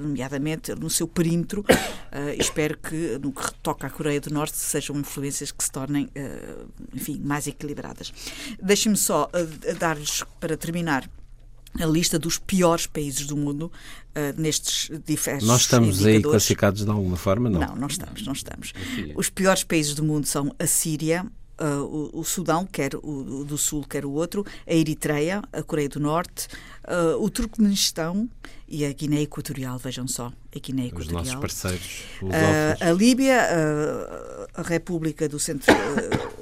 [0.00, 1.64] nomeadamente no seu perímetro.
[2.38, 6.08] espero que, no que toca à Coreia do Norte, sejam influências que se tornem,
[6.94, 8.12] enfim, mais equilibradas.
[8.60, 9.30] Deixem-me só
[9.78, 11.08] dar-lhes, para terminar,
[11.78, 13.70] a lista dos piores países do mundo
[14.10, 17.60] uh, nestes diversos Nós estamos aí classificados de alguma forma, não?
[17.60, 18.72] Não, não estamos, não estamos.
[19.14, 21.24] Os piores países do mundo são a Síria,
[21.60, 23.00] uh, o, o, Sudão, quer o,
[23.40, 26.48] o, do Sul, quer o outro, a Eritreia, a Coreia do Norte,
[26.84, 28.28] uh, o Turcomenistão
[28.66, 31.22] e a Guiné Equatorial, vejam só, a Guiné Equatorial.
[31.22, 33.40] Os nossos parceiros, uh, A Líbia,
[34.54, 35.72] a República do Centro,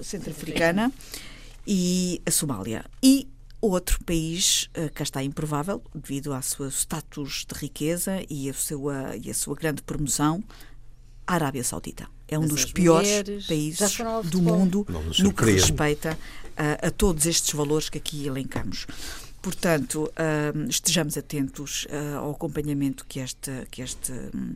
[0.03, 0.93] Centro-Africana
[1.67, 2.85] e a Somália.
[3.03, 3.29] E
[3.61, 9.17] outro país, uh, cá está improvável, devido ao seu status de riqueza e a sua,
[9.17, 10.43] e a sua grande promoção,
[11.27, 12.09] a Arábia Saudita.
[12.27, 14.87] É um Mas dos piores mulheres, países do mundo
[15.19, 16.19] no que respeita
[16.57, 18.87] a, a todos estes valores que aqui elencamos.
[19.41, 24.55] Portanto, uh, estejamos atentos uh, ao acompanhamento que, esta, que este, hum,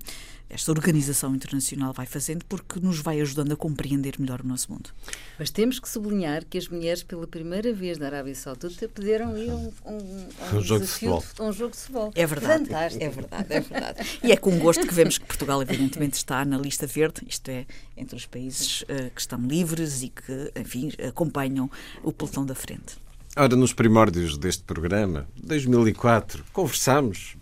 [0.52, 4.90] esta organização internacional vai fazendo, porque nos vai ajudando a compreender melhor o nosso mundo.
[5.38, 9.50] Mas temos que sublinhar que as mulheres, pela primeira vez na Arábia Saudita, puderam ir
[9.50, 11.24] a um, um, Um jogo de futebol.
[11.40, 12.12] um jogo de futebol.
[12.14, 12.64] É verdade.
[12.66, 13.02] Fantástico.
[13.02, 14.20] É verdade, é verdade.
[14.22, 17.64] E é com gosto que vemos que Portugal, evidentemente, está na lista verde, isto é,
[17.96, 21.70] entre os países uh, que estão livres e que, enfim, acompanham
[22.02, 23.00] o pelotão da frente.
[23.34, 27.36] Ora, nos primórdios deste programa, 2004, conversámos,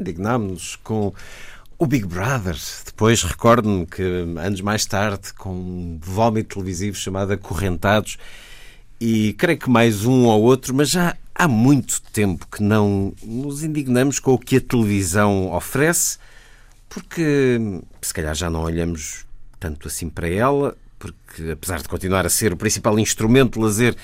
[0.00, 1.12] indignámos-nos com
[1.78, 2.56] o Big Brother.
[2.84, 8.18] Depois recordo-me que, anos mais tarde, com um vómito televisivo chamado Acorrentados,
[9.00, 13.62] e creio que mais um ou outro, mas já há muito tempo que não nos
[13.62, 16.18] indignamos com o que a televisão oferece,
[16.88, 17.60] porque
[18.02, 19.24] se calhar já não olhamos
[19.60, 23.96] tanto assim para ela, porque apesar de continuar a ser o principal instrumento de lazer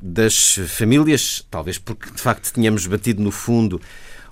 [0.00, 3.80] das famílias, talvez porque de facto tínhamos batido no fundo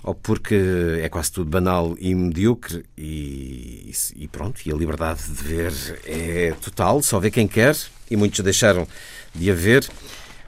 [0.03, 0.55] ou porque
[1.01, 5.73] é quase tudo banal e medíocre e, e, pronto, e a liberdade de ver
[6.05, 7.75] é total, só vê quem quer
[8.09, 8.87] e muitos deixaram
[9.33, 9.87] de a ver.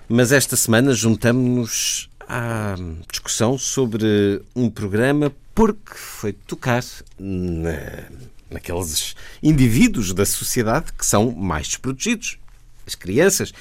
[0.10, 2.76] Mas esta semana juntamos-nos à
[3.10, 6.84] discussão sobre um programa porque foi tocar
[7.20, 8.04] na,
[8.50, 12.38] naqueles indivíduos da sociedade que são mais desprotegidos,
[12.88, 13.54] as crianças.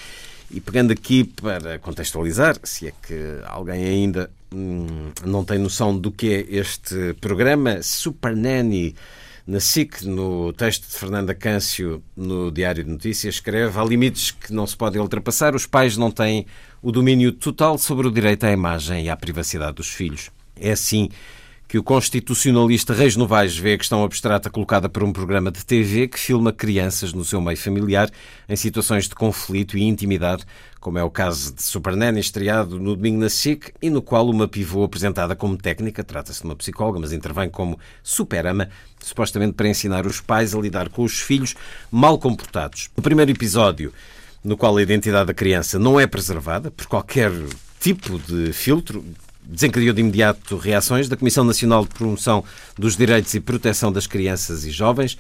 [0.52, 6.10] E pegando aqui para contextualizar, se é que alguém ainda hum, não tem noção do
[6.10, 8.94] que é este programa, Super Nanny,
[9.46, 14.52] na SIC, no texto de Fernanda Câncio, no Diário de Notícias, escreve: há limites que
[14.52, 16.46] não se podem ultrapassar, os pais não têm
[16.82, 20.30] o domínio total sobre o direito à imagem e à privacidade dos filhos.
[20.54, 21.08] É assim
[21.72, 26.06] que o constitucionalista Reis Novaes vê a questão abstrata colocada por um programa de TV
[26.06, 28.10] que filma crianças no seu meio familiar
[28.46, 30.44] em situações de conflito e intimidade,
[30.78, 34.28] como é o caso de Super Nanny, estreado no domingo na SIC e no qual
[34.28, 38.68] uma pivô apresentada como técnica, trata-se de uma psicóloga, mas intervém como superama,
[39.00, 41.54] supostamente para ensinar os pais a lidar com os filhos
[41.90, 42.90] mal comportados.
[42.94, 43.94] O primeiro episódio,
[44.44, 47.32] no qual a identidade da criança não é preservada por qualquer
[47.80, 49.02] tipo de filtro,
[49.52, 52.42] desencadeou de imediato reações da Comissão Nacional de Promoção
[52.76, 55.18] dos Direitos e Proteção das Crianças e Jovens,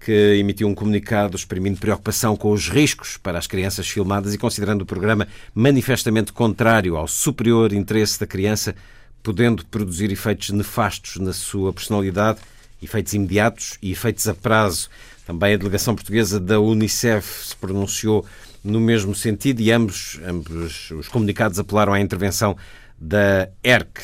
[0.00, 4.82] que emitiu um comunicado exprimindo preocupação com os riscos para as crianças filmadas e considerando
[4.82, 8.74] o programa manifestamente contrário ao superior interesse da criança,
[9.22, 12.38] podendo produzir efeitos nefastos na sua personalidade,
[12.82, 14.88] efeitos imediatos e efeitos a prazo.
[15.26, 18.24] Também a delegação portuguesa da Unicef se pronunciou
[18.62, 22.56] no mesmo sentido e ambos, ambos os comunicados apelaram à intervenção
[22.98, 24.00] da ERC.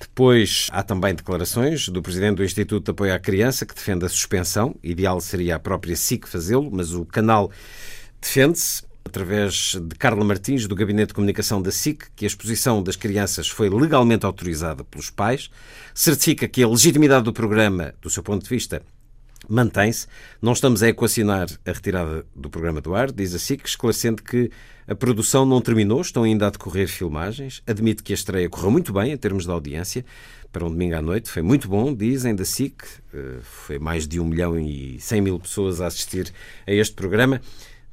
[0.00, 4.08] Depois há também declarações do presidente do Instituto de Apoio à Criança que defende a
[4.08, 4.76] suspensão.
[4.82, 7.50] Ideal seria a própria SIC fazê-lo, mas o canal
[8.20, 12.96] defende-se através de Carla Martins, do Gabinete de Comunicação da SIC, que a exposição das
[12.96, 15.50] crianças foi legalmente autorizada pelos pais,
[15.94, 18.82] certifica que a legitimidade do programa, do seu ponto de vista,
[19.48, 20.06] mantém-se.
[20.40, 24.50] Não estamos a equacionar a retirada do programa do ar, diz a SIC, esclarecendo que
[24.86, 27.62] a produção não terminou, estão ainda a decorrer filmagens.
[27.66, 30.04] Admite que a estreia correu muito bem em termos de audiência
[30.52, 31.30] para um domingo à noite.
[31.30, 32.82] Foi muito bom, dizem da SIC.
[33.42, 36.32] Foi mais de 1 milhão e 100 mil pessoas a assistir
[36.66, 37.40] a este programa.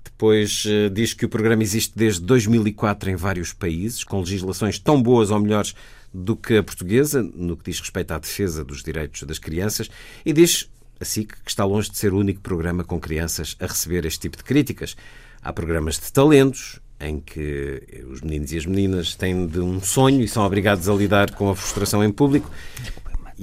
[0.04, 5.32] Depois diz que o programa existe desde 2004 em vários países, com legislações tão boas
[5.32, 5.74] ou melhores
[6.14, 9.90] do que a portuguesa, no que diz respeito à defesa dos direitos das crianças,
[10.26, 10.70] e diz
[11.02, 14.20] a SIC que está longe de ser o único programa com crianças a receber este
[14.20, 14.96] tipo de críticas.
[15.42, 20.22] Há programas de talentos em que os meninos e as meninas têm de um sonho
[20.22, 22.50] e são obrigados a lidar com a frustração em público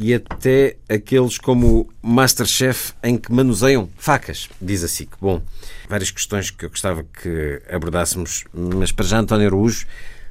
[0.01, 5.11] e até aqueles como Masterchef em que manuseiam facas, diz a SIC.
[5.21, 5.43] Bom,
[5.89, 9.87] várias questões que eu gostava que abordássemos, mas para já António Araújo,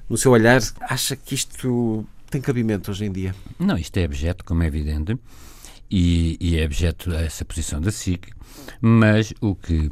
[0.09, 3.35] no seu olhar, acha que isto tem cabimento hoje em dia?
[3.59, 5.19] Não, isto é objeto, como é evidente,
[5.89, 8.29] e, e é objeto a essa posição da SIC,
[8.81, 9.89] mas o que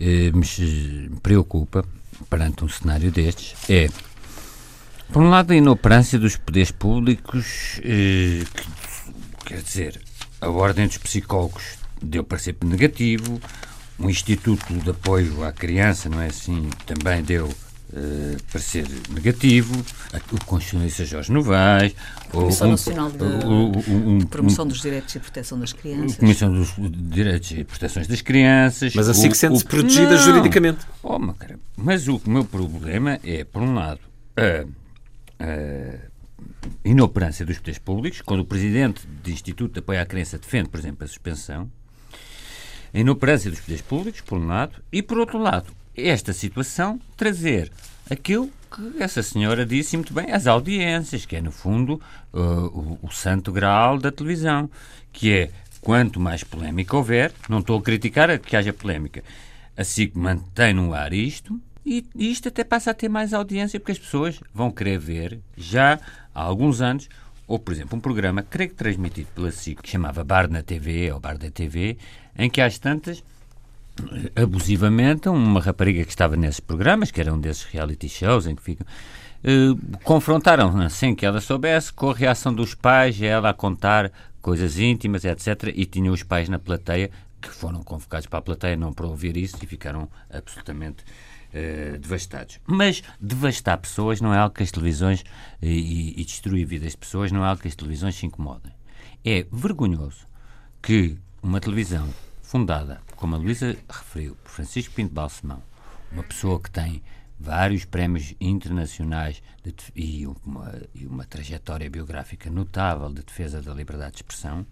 [0.00, 1.84] eh, me preocupa
[2.28, 3.88] perante um cenário destes é,
[5.12, 10.00] por um lado, a inoperância dos poderes públicos, eh, que, quer dizer,
[10.40, 13.38] a ordem dos psicólogos deu parecer negativo,
[13.98, 17.52] um instituto de apoio à criança, não é assim, também deu
[17.92, 19.74] uh, parecer negativo,
[20.32, 25.20] o Constitucionalista Jorge Novaes, a Comissão um, Nacional de, um, um, Promoção dos Direitos e
[25.20, 26.16] Proteção das Crianças.
[26.16, 28.94] A Comissão dos Direitos e Proteções das Crianças.
[28.94, 30.18] Mas assim que sente-se protegida não.
[30.18, 30.86] juridicamente.
[31.02, 31.18] Oh,
[31.76, 34.00] mas o meu problema é, por um lado,
[34.36, 34.66] a,
[35.44, 36.12] a
[36.84, 40.78] inoperância dos poderes públicos, quando o Presidente do Instituto de Apoio à Criança defende, por
[40.78, 41.70] exemplo, a suspensão,
[42.94, 47.70] a inoperância dos poderes públicos, por um lado, e, por outro lado, esta situação trazer
[48.10, 52.00] aquilo que essa senhora disse muito bem, as audiências, que é, no fundo,
[52.32, 54.70] uh, o, o santo grau da televisão,
[55.12, 59.22] que é, quanto mais polémica houver, não estou a criticar que haja polémica,
[59.76, 63.92] assim que mantém no ar isto, e isto até passa a ter mais audiência, porque
[63.92, 65.98] as pessoas vão querer ver, já
[66.34, 67.08] há alguns anos,
[67.46, 71.12] ou, por exemplo, um programa, creio que transmitido pela SIC, que chamava Bar na TV,
[71.12, 71.98] ou Bar da TV,
[72.38, 73.22] em que às tantas
[74.34, 78.62] abusivamente uma rapariga que estava nesses programas, que era um desses reality shows em que
[78.62, 78.86] ficam.
[79.44, 84.78] Uh, confrontaram sem que ela soubesse com a reação dos pais, ela a contar coisas
[84.78, 85.72] íntimas, etc.
[85.74, 89.36] E tinham os pais na plateia que foram convocados para a plateia não para ouvir
[89.36, 91.04] isso e ficaram absolutamente
[91.52, 92.60] uh, devastados.
[92.66, 95.24] Mas devastar pessoas não é algo que as televisões uh,
[95.60, 98.72] e, e destruir vidas de pessoas não é algo que as televisões se incomodem.
[99.24, 100.26] É vergonhoso
[100.80, 102.08] que uma televisão
[102.42, 105.62] fundada, como a Luísa referiu, por Francisco Pinto Balsemão,
[106.10, 107.00] uma pessoa que tem
[107.38, 114.14] vários prémios internacionais de, e, uma, e uma trajetória biográfica notável de defesa da liberdade
[114.14, 114.66] de expressão,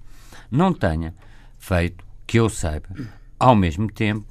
[0.51, 1.15] não tenha
[1.61, 2.89] feito, que eu saiba,
[3.39, 4.27] ao mesmo tempo,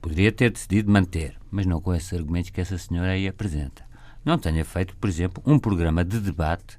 [0.00, 3.84] poderia ter decidido manter, mas não com esses argumentos que essa senhora aí apresenta.
[4.24, 6.78] Não tenha feito, por exemplo, um programa de debate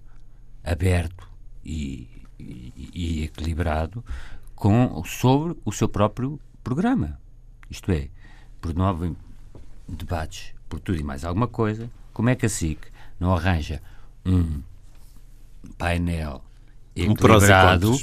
[0.64, 1.30] aberto
[1.66, 2.08] e,
[2.40, 4.06] e, e equilibrado
[4.56, 7.18] com, sobre o seu próprio programa.
[7.70, 8.09] Isto é,
[8.59, 9.13] por nove
[9.88, 12.80] debates, por tudo e mais alguma coisa, como é que a SIC
[13.18, 13.82] não arranja
[14.26, 14.61] um
[15.78, 16.43] painel
[16.93, 17.97] equilibrado, um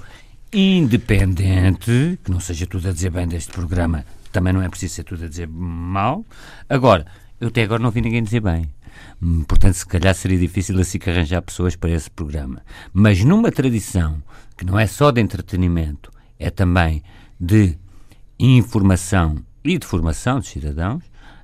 [0.50, 5.04] independente, que não seja tudo a dizer bem deste programa, também não é preciso ser
[5.04, 6.24] tudo a dizer mal.
[6.66, 7.06] Agora,
[7.38, 8.72] eu até agora não vi ninguém dizer bem.
[9.20, 12.62] Hum, portanto, se calhar seria difícil assim que arranjar pessoas para esse programa.
[12.94, 14.22] Mas numa tradição
[14.56, 17.02] que não é só de entretenimento, é também
[17.38, 17.76] de
[18.38, 21.02] informação e de formação dos cidadãos,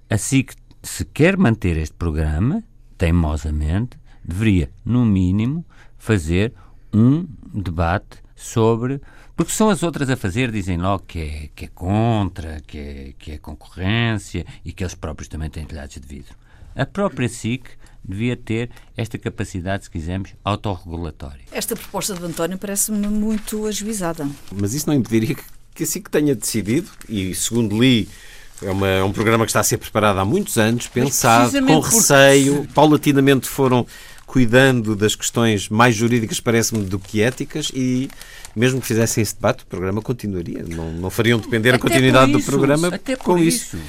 [0.09, 2.63] assim que se quer manter este programa,
[2.97, 5.65] teimosamente, deveria, no mínimo,
[5.99, 6.53] fazer
[6.93, 9.01] um debate sobre.
[9.37, 13.13] Porque são as outras a fazer, dizem logo que é, que é contra, que é,
[13.19, 16.35] que é concorrência e que eles próprios também têm telhados de vidro.
[16.75, 17.65] A própria SIC
[18.05, 21.45] devia ter esta capacidade, se quisermos, autorregulatória.
[21.53, 24.29] Esta proposta de António parece-me muito ajuizada.
[24.53, 25.45] Mas isso não impediria que,
[25.81, 28.07] que assim que tenha decidido, e segundo li,
[28.63, 31.81] é, uma, é um programa que está a ser preparado há muitos anos, pensado, com
[31.81, 32.73] receio, porque...
[32.75, 33.87] paulatinamente foram
[34.27, 38.11] cuidando das questões mais jurídicas, parece-me, do que éticas, e
[38.55, 40.63] mesmo que fizessem esse debate, o programa continuaria.
[40.69, 43.77] Não, não fariam depender até a continuidade isso, do programa até com isso.
[43.77, 43.87] isso.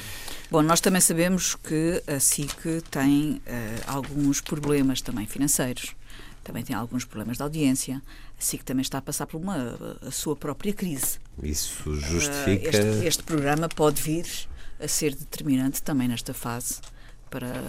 [0.50, 5.94] Bom, nós também sabemos que a SIC tem uh, alguns problemas também financeiros,
[6.42, 8.02] também tem alguns problemas de audiência.
[8.38, 9.76] A SIC também está a passar por uma
[10.06, 11.18] a sua própria crise.
[11.42, 12.76] Isso justifica.
[12.76, 14.26] Uh, este, este programa pode vir
[14.80, 16.80] a ser determinante também nesta fase
[17.30, 17.64] para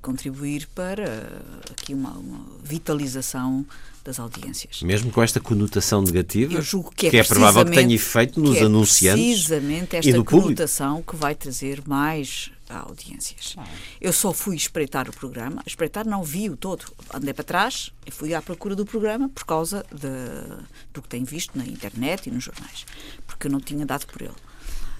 [0.00, 3.66] contribuir para aqui uma, uma vitalização
[4.04, 4.80] das audiências.
[4.82, 8.40] Mesmo com esta conotação negativa, Eu julgo que é, que é provável que tenha efeito
[8.40, 11.12] nos é anunciantes precisamente esta conotação público.
[11.12, 13.54] que vai trazer mais audiências.
[13.56, 13.66] Ah.
[14.00, 18.10] Eu só fui espreitar o programa, espreitar não vi o todo, andei para trás e
[18.10, 22.30] fui à procura do programa por causa de, do que tenho visto na internet e
[22.30, 22.86] nos jornais,
[23.26, 24.30] porque eu não tinha dado por ele.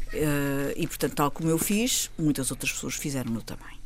[0.08, 3.77] Uh, e, portanto, tal como eu fiz, muitas outras pessoas fizeram-no também.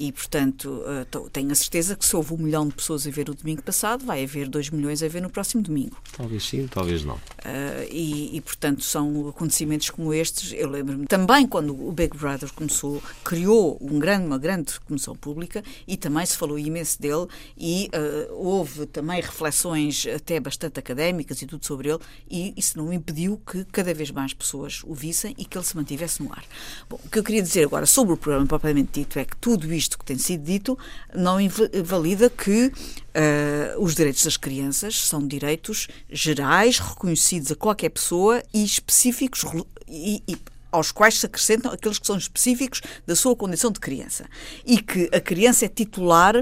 [0.00, 0.82] E, portanto,
[1.14, 3.62] uh, tenho a certeza que se houve um milhão de pessoas a ver o domingo
[3.62, 5.94] passado, vai haver dois milhões a ver no próximo domingo.
[6.16, 7.16] Talvez sim, talvez não.
[7.16, 10.54] Uh, e, e, portanto, são acontecimentos como estes.
[10.54, 15.62] Eu lembro-me também quando o Big Brother começou, criou um grande, uma grande comissão pública
[15.86, 17.26] e também se falou imenso dele
[17.58, 21.98] e uh, houve também reflexões até bastante académicas e tudo sobre ele
[22.30, 25.76] e isso não impediu que cada vez mais pessoas o vissem e que ele se
[25.76, 26.44] mantivesse no ar.
[26.88, 29.72] Bom, o que eu queria dizer agora sobre o programa propriamente dito é que tudo
[29.72, 30.78] isto isto que tem sido dito
[31.14, 38.42] não invalida que uh, os direitos das crianças são direitos gerais, reconhecidos a qualquer pessoa
[38.54, 39.44] e específicos
[39.88, 40.36] e, e
[40.70, 44.26] aos quais se acrescentam aqueles que são específicos da sua condição de criança.
[44.64, 46.34] E que a criança é titular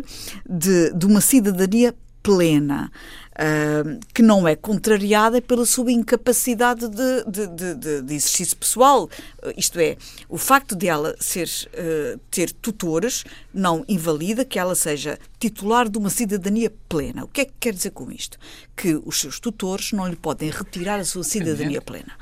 [0.47, 2.93] de, de uma cidadania plena.
[3.39, 9.09] Uh, que não é contrariada pela sua incapacidade de, de, de, de exercício pessoal.
[9.57, 9.97] isto é,
[10.29, 13.25] o facto de ela ser, uh, ter tutores
[13.55, 17.25] não invalida que ela seja titular de uma cidadania plena.
[17.25, 18.39] O que é que quer dizer com isto?
[18.77, 22.13] Que os seus tutores não lhe podem retirar a sua cidadania plena.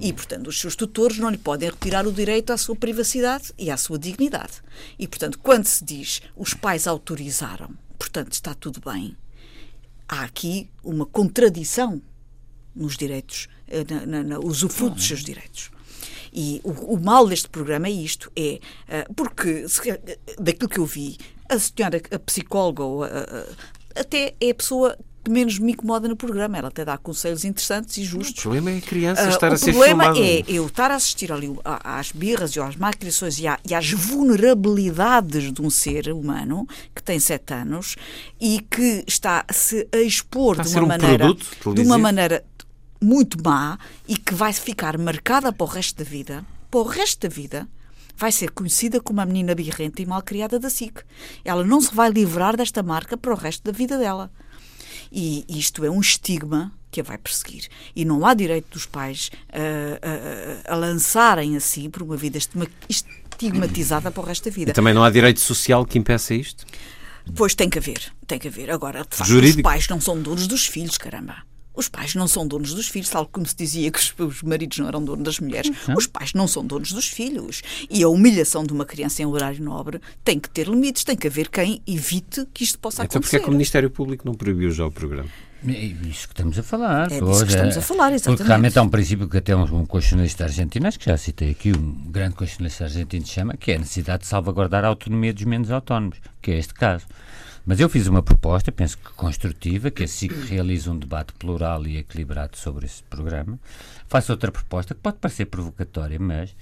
[0.00, 3.70] E, portanto, os seus tutores não lhe podem retirar o direito à sua privacidade e
[3.70, 4.54] à sua dignidade.
[4.98, 9.16] E, portanto, quando se diz os pais autorizaram, portanto, está tudo bem,
[10.12, 12.02] há aqui uma contradição
[12.74, 15.70] nos direitos, eh, na, na, na usufruto dos seus direitos.
[16.30, 19.80] E o, o, mal deste programa é isto, é uh, porque se,
[20.38, 21.16] daquilo que eu vi,
[21.48, 23.56] a senhora, a psicóloga, uh, uh,
[23.94, 26.58] até é a pessoa que menos me incomoda no programa.
[26.58, 28.38] Ela até dá conselhos interessantes e justos.
[28.38, 29.92] O problema é a criança estar a ser filmada.
[29.92, 33.74] O problema é eu estar a assistir ali às birras e às malcriações e, e
[33.74, 37.96] às vulnerabilidades de um ser humano que tem sete anos
[38.40, 41.34] e que está a se a expor está de uma um maneira
[41.74, 42.44] de uma maneira
[43.00, 47.28] muito má e que vai ficar marcada para o resto da vida, para o resto
[47.28, 47.68] da vida,
[48.16, 51.02] vai ser conhecida como a menina birrenta e malcriada da SIC.
[51.44, 54.30] Ela não se vai livrar desta marca para o resto da vida dela.
[55.12, 57.68] E isto é um estigma que a vai perseguir.
[57.94, 59.30] E não há direito dos pais
[60.68, 62.38] a, lançarem assim por uma vida
[62.88, 64.70] estigmatizada para o resto da vida.
[64.70, 66.64] E também não há direito social que impeça isto?
[67.36, 68.70] Pois tem que haver, tem que haver.
[68.70, 69.58] Agora, de facto, Jurídico.
[69.58, 71.36] os pais não são donos dos filhos, caramba.
[71.74, 74.88] Os pais não são donos dos filhos, tal como se dizia que os, maridos não
[74.88, 75.70] eram donos das mulheres.
[75.88, 75.94] Uhum.
[75.96, 77.62] Os pais não são donos dos filhos.
[77.90, 81.26] E a humilhação de uma criança em horário nobre tem que ter limites, tem que
[81.26, 83.16] haver quem evite que isto possa então, acontecer.
[83.18, 85.28] Então, porque é que o Ministério Público não proibiu já o programa?
[85.68, 87.12] É isso que estamos a falar.
[87.12, 88.38] É disso que estamos a falar, exatamente.
[88.38, 91.50] Porque realmente há um princípio que até um, um constitucionalista argentino, acho que já citei
[91.50, 95.44] aqui, um grande constitucionalista argentino chama, que é a necessidade de salvaguardar a autonomia dos
[95.44, 97.06] menos autónomos, que é este caso.
[97.64, 101.86] Mas eu fiz uma proposta, penso que construtiva, que a SIC realize um debate plural
[101.86, 103.58] e equilibrado sobre esse programa.
[104.08, 106.56] Faço outra proposta que pode parecer provocatória, mas,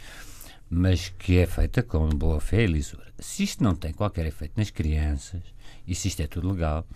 [0.69, 3.07] mas que é feita com boa fé e lisura.
[3.19, 5.43] Se isto não tem qualquer efeito nas crianças,
[5.87, 6.87] e se isto é tudo legal,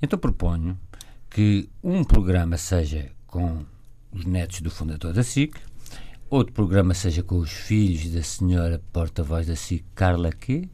[0.00, 0.78] então proponho
[1.28, 3.64] que um programa seja com
[4.12, 5.56] os netos do fundador da SIC,
[6.28, 10.68] outro programa seja com os filhos da senhora porta-voz da SIC, Carla Q.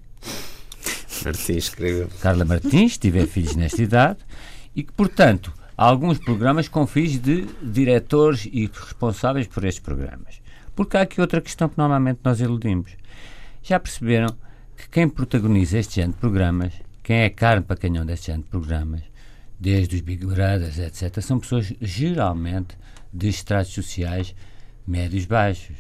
[1.25, 2.09] Martins escreveu.
[2.21, 4.19] Carla Martins, tiver filhos nesta idade,
[4.75, 10.41] e que, portanto, há alguns programas com filhos de diretores e responsáveis por estes programas.
[10.75, 12.93] Porque há aqui outra questão que normalmente nós eludimos.
[13.63, 14.37] Já perceberam
[14.77, 18.51] que quem protagoniza este género de programas, quem é carne para canhão deste género de
[18.51, 19.03] programas,
[19.59, 22.77] desde os Big Brothers, etc., são pessoas geralmente
[23.13, 24.35] de estratos sociais
[24.87, 25.77] médios baixos.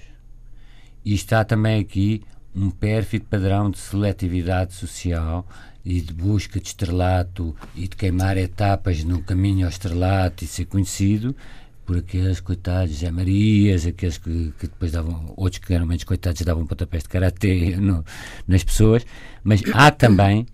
[1.04, 2.22] E está também aqui
[2.56, 5.46] um pérfido padrão de seletividade social
[5.84, 10.64] e de busca de estrelato e de queimar etapas no caminho ao estrelato e ser
[10.64, 11.36] conhecido
[11.84, 16.42] por aqueles coitados Zé Marias, aqueles que, que, depois davam, outros que eram menos coitados
[16.42, 18.04] davam pontapés de karatê no,
[18.48, 19.06] nas pessoas,
[19.44, 20.48] mas há também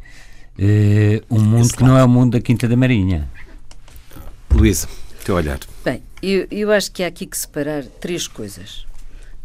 [0.59, 3.27] uh, um mundo que não é o mundo da Quinta da Marinha.
[4.51, 4.87] Luísa,
[5.25, 5.59] teu olhar.
[5.83, 8.87] Bem, eu, eu acho que há aqui que separar três coisas.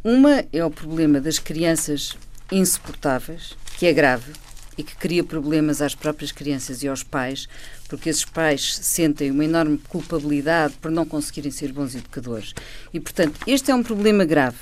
[0.04, 2.18] Uma é o problema das crianças
[2.52, 4.34] insuportáveis, que é grave
[4.78, 7.48] e que cria problemas às próprias crianças e aos pais,
[7.90, 12.54] porque esses pais sentem uma enorme culpabilidade por não conseguirem ser bons educadores.
[12.94, 14.60] E, portanto, este é um problema grave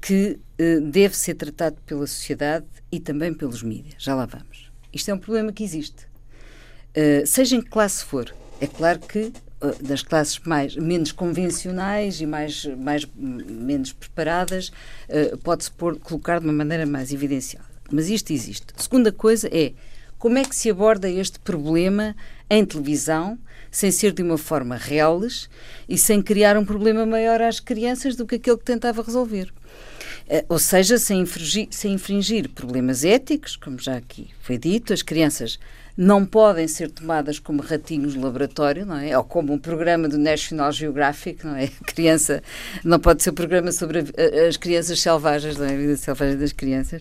[0.00, 4.02] que eh, deve ser tratado pela sociedade e também pelos mídias.
[4.02, 4.70] Já lá vamos.
[4.92, 6.06] Isto é um problema que existe.
[6.96, 8.32] Uh, seja em que classe for.
[8.60, 9.32] É claro que
[9.80, 14.68] das classes mais, menos convencionais e mais, mais menos preparadas
[15.08, 17.66] uh, pode-se colocar de uma maneira mais evidenciada.
[17.90, 18.66] Mas isto existe.
[18.76, 19.72] A segunda coisa é
[20.18, 22.16] como é que se aborda este problema
[22.48, 23.38] em televisão
[23.70, 25.50] sem ser de uma forma reales
[25.88, 29.52] e sem criar um problema maior às crianças do que aquele que tentava resolver.
[30.26, 35.02] Uh, ou seja, sem infringir, sem infringir problemas éticos, como já aqui foi dito, as
[35.02, 35.58] crianças
[35.96, 39.16] não podem ser tomadas como ratinhos de laboratório, não é?
[39.16, 41.64] Ou como um programa do National Geographic, não é?
[41.64, 42.42] A criança
[42.82, 44.04] não pode ser um programa sobre
[44.48, 45.74] as crianças selvagens, não é?
[45.74, 47.00] A vida selvagem das crianças.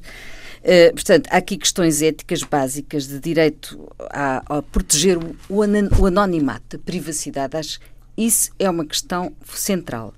[0.63, 6.77] Uh, portanto, há aqui questões éticas básicas de direito a, a proteger o, o, anonimato,
[6.77, 7.57] a privacidade.
[7.57, 7.79] Acho
[8.15, 10.13] isso é uma questão central.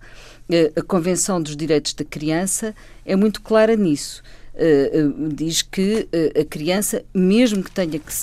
[0.48, 4.22] Uh, a Convenção dos Direitos da Criança é muito clara nisso.
[4.56, 6.08] Uh, diz que
[6.40, 8.14] a criança, mesmo que tenha que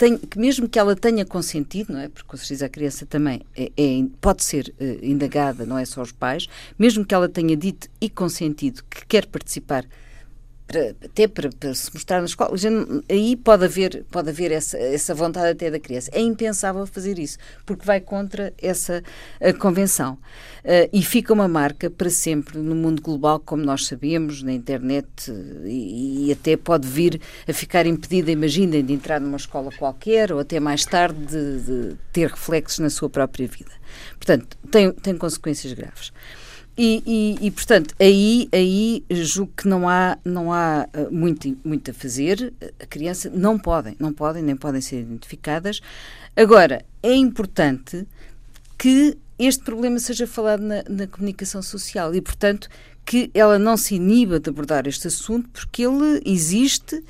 [0.00, 2.08] tem, que mesmo que ela tenha consentido, não é?
[2.08, 6.00] Porque com certeza a criança também é, é, pode ser uh, indagada, não é só
[6.00, 6.48] os pais,
[6.78, 9.84] mesmo que ela tenha dito e consentido que quer participar
[10.70, 12.54] para, até para, para, se mostrar na escola,
[13.08, 16.08] aí pode haver, pode haver essa, essa vontade até da criança.
[16.14, 19.02] É impensável fazer isso, porque vai contra essa
[19.58, 20.14] convenção.
[20.60, 25.08] Uh, e fica uma marca para sempre no mundo global, como nós sabemos, na internet,
[25.64, 30.38] e, e até pode vir a ficar impedida, imaginem, de entrar numa escola qualquer, ou
[30.38, 33.72] até mais tarde de, de ter reflexos na sua própria vida.
[34.18, 36.12] Portanto, tem, tem consequências graves.
[36.76, 41.90] E, e, e, portanto, aí, aí julgo que não há, não há eh, muito, muito
[41.90, 42.52] a fazer.
[42.80, 45.80] A criança não podem, não podem, nem podem ser identificadas.
[46.34, 48.06] Agora, é importante
[48.78, 52.68] que este problema seja falado na, na comunicação social e, portanto,
[53.04, 57.02] que ela não se iniba de abordar este assunto, porque ele existe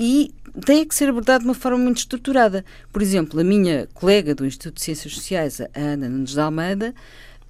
[0.00, 0.32] e
[0.64, 2.64] tem que ser abordado de uma forma muito estruturada.
[2.92, 6.94] Por exemplo, a minha colega do Instituto de Ciências Sociais, a Ana Nunes de Almeida,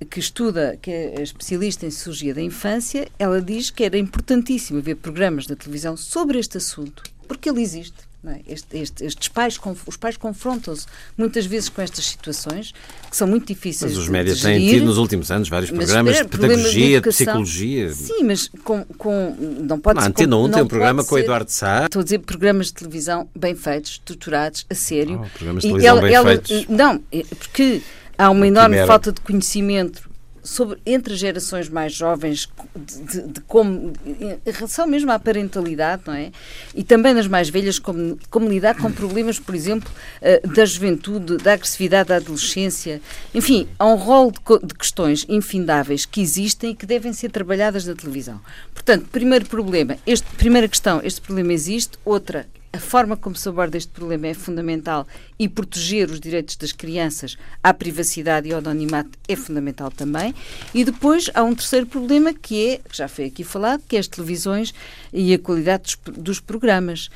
[0.05, 4.97] que estuda, que é especialista em sociologia da infância, ela diz que era importantíssimo haver
[4.97, 8.13] programas da televisão sobre este assunto, porque ele existe.
[8.25, 8.41] É?
[8.47, 10.87] Este, este, estes pais, os pais confrontam-se
[11.19, 12.73] muitas vezes com estas situações
[13.11, 13.95] que são muito difíceis.
[13.95, 17.93] Mas os médias têm tido nos últimos anos vários programas de pedagogia, de, de, psicologia.
[17.93, 20.07] Sim, mas com, com não pode ser.
[20.07, 21.87] Antena 1 tem um programa com o Eduardo Sá.
[21.87, 25.21] Estou a dizer programas de televisão bem feitos, estruturados, a sério.
[25.21, 26.69] Oh, programas de televisão ela, bem ela, feitos.
[26.69, 27.83] Não, é porque
[28.23, 30.11] há uma enorme falta de conhecimento
[30.43, 36.15] sobre, entre gerações mais jovens de, de, de, como em relação mesmo à parentalidade, não
[36.15, 36.33] é?
[36.75, 41.37] E também nas mais velhas como, como lidar com problemas, por exemplo, uh, da juventude,
[41.37, 43.01] da agressividade da adolescência,
[43.33, 47.87] enfim, há um rol de, de questões infindáveis que existem e que devem ser trabalhadas
[47.87, 48.41] na televisão.
[48.75, 53.77] Portanto, primeiro problema, este, primeira questão, este problema existe, outra a forma como se aborda
[53.77, 55.07] este problema é fundamental
[55.39, 60.35] e proteger os direitos das crianças à privacidade e ao anonimato é fundamental também.
[60.73, 63.99] E depois há um terceiro problema que é, que já foi aqui falado, que é
[63.99, 64.73] as televisões
[65.13, 67.11] e a qualidade dos, dos programas.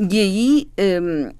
[0.00, 0.68] E aí
[1.00, 1.30] hum,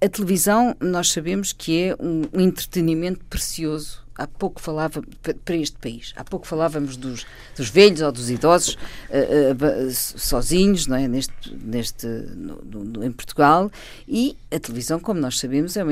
[0.00, 5.02] a televisão nós sabemos que é um, um entretenimento precioso há pouco falava
[5.44, 10.86] para este país, há pouco falávamos dos, dos velhos ou dos idosos uh, uh, sozinhos,
[10.86, 11.08] não é?
[11.08, 13.70] Neste, neste, no, no, em Portugal
[14.06, 15.90] e a televisão, como nós sabemos, é um,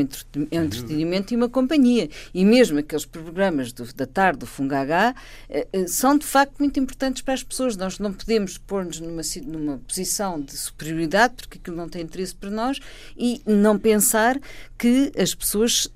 [0.50, 5.14] é um entretenimento e uma companhia e mesmo aqueles programas do, da tarde do Fungagá
[5.48, 7.76] uh, são de facto muito importantes para as pessoas.
[7.76, 12.50] Nós não podemos pôr-nos numa, numa posição de superioridade porque aquilo não tem interesse para
[12.50, 12.78] nós
[13.16, 14.38] e não pensar
[14.80, 15.92] que as pessoas,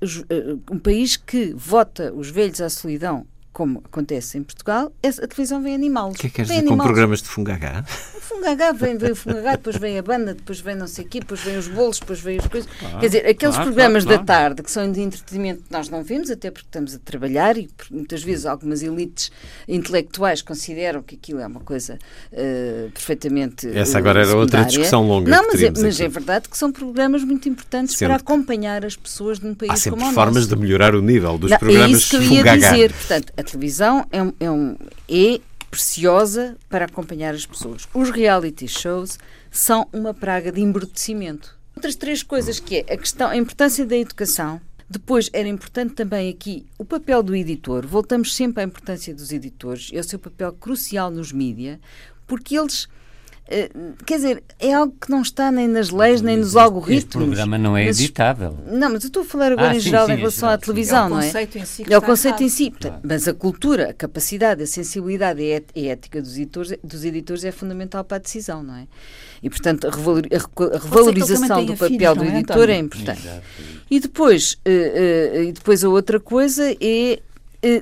[0.69, 3.25] um país que vota os velhos à solidão
[3.55, 6.15] como acontece em Portugal, a televisão vem animá-los.
[6.15, 7.85] O que é que queres dizer com programas de fungagá?
[8.13, 11.07] O fungagá, vem, vem o fungagá, depois vem a banda, depois vem não sei o
[11.07, 12.69] quê, depois vem os bolos, depois vem as coisas.
[12.77, 16.03] Claro, Quer dizer, aqueles claro, programas claro, da tarde que são de entretenimento nós não
[16.03, 19.31] vemos, até porque estamos a trabalhar e muitas vezes algumas elites
[19.69, 21.97] intelectuais consideram que aquilo é uma coisa
[22.33, 23.69] uh, perfeitamente.
[23.69, 24.41] Essa agora era secundária.
[24.41, 25.31] outra discussão longa.
[25.31, 28.97] Não, mas, é, mas é, verdade que são programas muito importantes Sendo para acompanhar as
[28.97, 30.49] pessoas num país há sempre como o formas nosso.
[30.49, 32.71] de melhorar o nível dos não, programas É isso que eu ia fungagá.
[32.71, 32.91] dizer.
[32.91, 34.75] Portanto, televisão é é, um,
[35.09, 35.39] é
[35.69, 37.87] preciosa para acompanhar as pessoas.
[37.93, 39.17] Os reality shows
[39.51, 41.57] são uma praga de embrutecimento.
[41.75, 44.61] Outras três coisas que é a questão, a importância da educação.
[44.89, 47.85] Depois era importante também aqui o papel do editor.
[47.85, 51.79] Voltamos sempre à importância dos editores e ao seu papel crucial nos mídia,
[52.27, 52.87] porque eles
[54.05, 56.97] quer dizer, é algo que não está nem nas leis, nem nos algoritmos.
[56.97, 58.57] Este programa não é editável.
[58.65, 60.57] não, mas eu estou a falar agora ah, em sim, geral sim, em relação à
[60.57, 61.25] televisão, não é?
[61.25, 61.85] É o conceito em si.
[61.87, 62.71] é o conceito em si.
[62.71, 62.99] Claro.
[63.03, 65.41] Mas a cultura, a capacidade, a sensibilidade
[65.75, 68.87] e a ética dos editores, dos editores é fundamental para a decisão, não é?
[69.43, 73.27] E, portanto, a, revalorização do papel do é, editor é importante.
[73.27, 73.43] Exato.
[73.91, 77.19] E depois, uh, uh, e depois a outra coisa é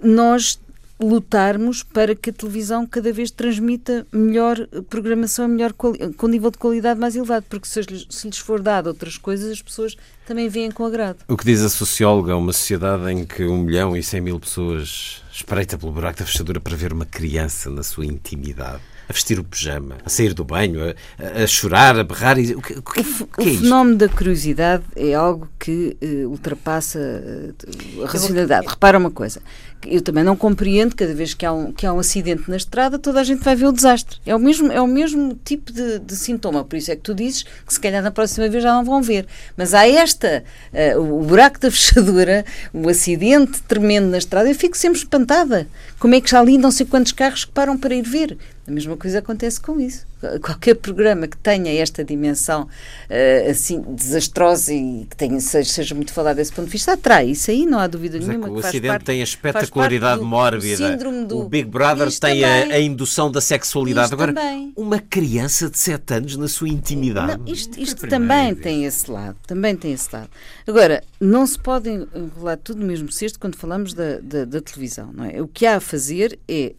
[0.01, 0.59] nós
[1.03, 6.99] lutarmos para que a televisão cada vez transmita melhor programação, melhor com nível de qualidade
[6.99, 9.95] mais elevado, porque se, se lhes for dado outras coisas, as pessoas
[10.25, 11.17] também veem com agrado.
[11.27, 15.21] O que diz a socióloga, uma sociedade em que um milhão e cem mil pessoas
[15.31, 19.43] espreita pelo buraco da fechadura para ver uma criança na sua intimidade a vestir o
[19.43, 20.79] pijama, a sair do banho,
[21.19, 22.39] a, a chorar, a berrar.
[22.39, 25.97] E, o que, o que, o, o que é fenómeno da curiosidade é algo que
[26.01, 28.67] uh, ultrapassa uh, a racionalidade.
[28.67, 29.41] Repara uma coisa,
[29.85, 32.97] eu também não compreendo, cada vez que há, um, que há um acidente na estrada,
[32.97, 34.17] toda a gente vai ver o desastre.
[34.25, 37.13] É o mesmo, é o mesmo tipo de, de sintoma, por isso é que tu
[37.13, 39.25] dizes que se calhar na próxima vez já não vão ver.
[39.57, 40.43] Mas há esta,
[40.73, 45.67] uh, o buraco da fechadura, o acidente tremendo na estrada, eu fico sempre espantada.
[45.99, 48.37] Como é que já ali não sei quantos carros que param para ir ver?
[48.67, 50.05] A mesma coisa acontece com isso.
[50.41, 56.13] Qualquer programa que tenha esta dimensão uh, assim desastrosa e que tenha, seja, seja, muito
[56.13, 57.29] falado desse ponto de vista, atrai.
[57.29, 58.47] Isso aí não há dúvida Mas nenhuma.
[58.47, 60.97] É o Ocidente parte, tem a espetacularidade do, mórbida.
[60.97, 64.13] Do, o Big Brother tem a, a, indução da sexualidade.
[64.13, 64.73] Agora, também.
[64.75, 67.37] uma criança de 7 anos na sua intimidade.
[67.37, 69.37] Não, isto, isto também tem esse lado.
[69.45, 70.29] Também tem esse lado.
[70.67, 75.11] Agora, não se pode enrolar tudo no mesmo cesto quando falamos da, da, da televisão.
[75.13, 75.41] Não é?
[75.41, 76.73] O que há a fazer é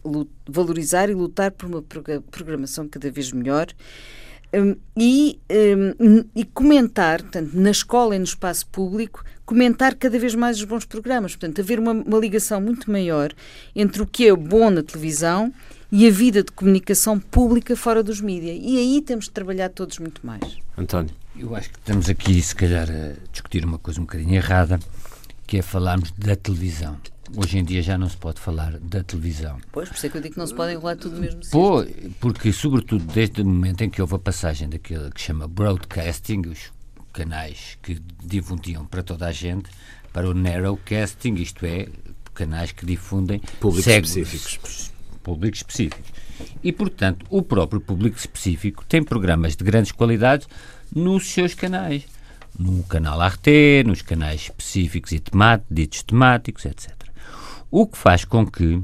[0.47, 1.83] valorizar e lutar por uma
[2.31, 3.67] programação cada vez melhor
[4.53, 5.39] um, e,
[5.99, 10.63] um, e comentar, portanto, na escola e no espaço público, comentar cada vez mais os
[10.63, 11.35] bons programas.
[11.35, 13.31] Portanto, haver uma, uma ligação muito maior
[13.75, 15.53] entre o que é bom na televisão
[15.91, 18.57] e a vida de comunicação pública fora dos mídias.
[18.61, 20.57] E aí temos de trabalhar todos muito mais.
[20.77, 21.13] António.
[21.37, 24.79] Eu acho que estamos aqui, se calhar, a discutir uma coisa um bocadinho errada,
[25.45, 26.97] que é falarmos da televisão.
[27.35, 29.57] Hoje em dia já não se pode falar da televisão.
[29.71, 31.83] Pois, por isso é que eu digo que não se pode enrolar tudo mesmo Pô,
[32.19, 36.71] porque, sobretudo, desde o momento em que houve a passagem daquilo que chama broadcasting, os
[37.11, 39.69] canais que difundiam para toda a gente,
[40.13, 41.87] para o narrowcasting, isto é,
[42.33, 44.91] canais que difundem públicos específicos.
[45.23, 46.11] Públicos específicos.
[46.63, 50.47] E, portanto, o próprio público específico tem programas de grandes qualidades
[50.93, 52.05] nos seus canais.
[52.57, 57.04] No canal Arte, nos canais específicos e temáticos, ditos temáticos, etc.
[57.77, 58.81] O que faz com que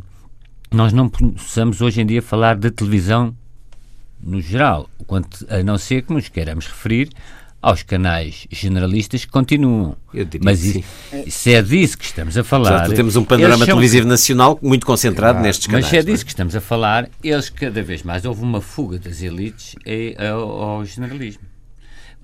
[0.69, 3.33] nós não possamos hoje em dia falar de televisão
[4.21, 7.07] no geral, quanto a não ser que nos queiramos referir
[7.61, 9.95] aos canais generalistas que continuam.
[10.43, 10.83] Mas isso,
[11.29, 12.89] se é disso que estamos a falar.
[12.89, 15.85] Já temos um panorama televisivo nacional muito concentrado claro, nestes canais.
[15.85, 16.25] Mas se é disso é?
[16.25, 19.73] que estamos a falar, eles cada vez mais houve uma fuga das elites
[20.17, 21.43] ao, ao generalismo.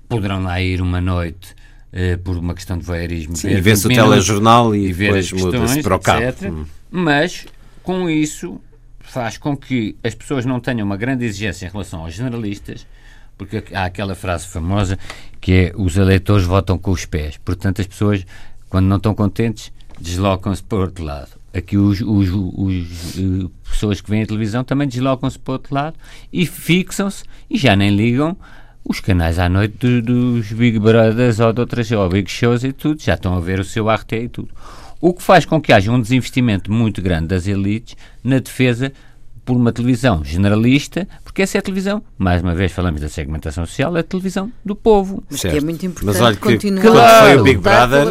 [0.06, 1.56] Poderão lá ir uma noite
[1.90, 3.34] Uh, por uma questão de voyeurismo.
[3.34, 6.22] Sim, e vê-se o telejornal e, e depois muda-se para o cabo.
[6.44, 6.66] Hum.
[6.90, 7.46] Mas,
[7.82, 8.60] com isso,
[9.00, 12.86] faz com que as pessoas não tenham uma grande exigência em relação aos generalistas,
[13.38, 14.98] porque há aquela frase famosa
[15.40, 17.38] que é os eleitores votam com os pés.
[17.38, 18.26] Portanto, as pessoas,
[18.68, 21.30] quando não estão contentes, deslocam-se para o outro lado.
[21.54, 25.74] Aqui os, os, os, os uh, pessoas que veem a televisão também deslocam-se para outro
[25.74, 25.96] lado
[26.30, 28.36] e fixam-se e já nem ligam
[28.88, 32.72] os canais à noite do, dos Big Brothers ou de outras ou Big Shows e
[32.72, 34.48] tudo, já estão a ver o seu RT e tudo.
[34.98, 38.90] O que faz com que haja um desinvestimento muito grande das elites na defesa
[39.48, 43.64] por uma televisão generalista, porque essa é a televisão, mais uma vez falamos da segmentação
[43.64, 45.24] social, é a televisão do povo.
[45.30, 48.08] Mas que é muito importante Mas olha que continuar quando foi o Big Brother,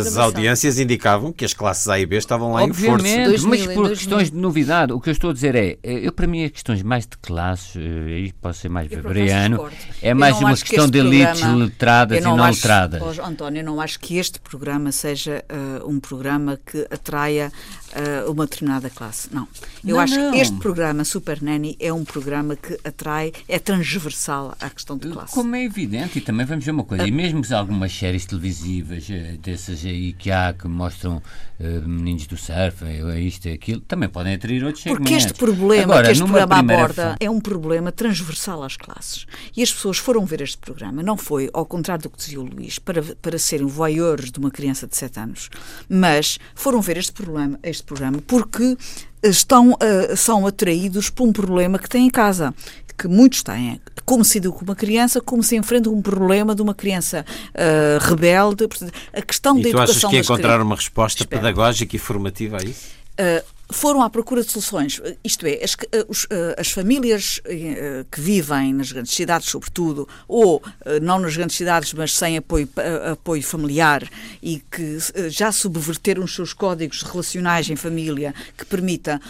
[0.00, 3.48] as audiências indicavam que as classes A e B estavam lá Obviamente, em força.
[3.48, 6.26] mas por questões de novidade, o que eu estou a dizer é, eh, eu para
[6.26, 9.70] mim as questões mais de classes, eh, aí posso ser mais weberiano,
[10.02, 13.00] é mais uma questão de elites programa, letradas e não acho, letradas.
[13.00, 17.52] Oh, António, eu não acho que este programa seja uh, um programa que atraia
[17.92, 19.28] uh, uma determinada classe.
[19.32, 19.46] Não.
[19.84, 20.32] Eu não, acho não.
[20.32, 25.08] que este programa Super Nanny é um programa que atrai, é transversal à questão de
[25.08, 25.34] classe.
[25.34, 29.36] Como é evidente, e também vamos ver uma coisa, e mesmo algumas séries televisivas eh,
[29.42, 31.16] dessas aí que há que mostram
[31.60, 35.10] uh, meninos do surf, é isto e aquilo, também podem atrair outros segmentos.
[35.10, 39.26] Porque este problema Agora, que este programa aborda é um problema transversal às classes.
[39.56, 42.44] E as pessoas foram ver este programa, não foi, ao contrário do que dizia o
[42.44, 45.50] Luís, para, para serem voyeurs de uma criança de 7 anos,
[45.88, 48.76] mas foram ver este problema, este programa, porque
[49.22, 52.54] estão, uh, são atraídos por um problema que têm em casa,
[52.96, 53.80] que muitos têm.
[54.04, 58.68] Como se educa uma criança, como se enfrenta um problema de uma criança uh, rebelde.
[59.12, 61.40] A questão e da tu educação achas que encontrar uma resposta Espera.
[61.40, 62.88] pedagógica e formativa a isso?
[63.18, 65.00] Uh, foram à procura de soluções.
[65.24, 70.08] Isto é, as, eh, os, eh, as famílias eh, que vivem nas grandes cidades, sobretudo,
[70.26, 70.62] ou
[71.02, 72.68] não nas grandes cidades, mas sem apoio,
[73.10, 74.08] apoio familiar
[74.42, 74.98] e que
[75.28, 79.20] já subverteram os seus códigos relacionais em família que permita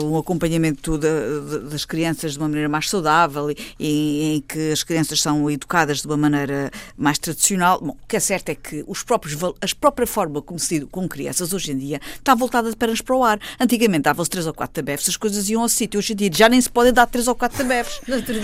[0.00, 4.72] uh, um acompanhamento de, de, das crianças de uma maneira mais saudável e em que
[4.72, 7.80] as crianças são educadas de uma maneira mais tradicional.
[7.80, 11.08] Bom, o que é certo é que os próprios, a própria forma como se com
[11.08, 13.38] crianças hoje em dia está voltada apenas para o ar.
[13.80, 15.96] Antigamente davam-se três ou quatro tabefes, as coisas iam ao sítio.
[15.96, 17.98] Hoje em dia já nem se podem dar três ou quatro tabefes.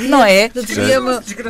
[0.08, 0.50] não é?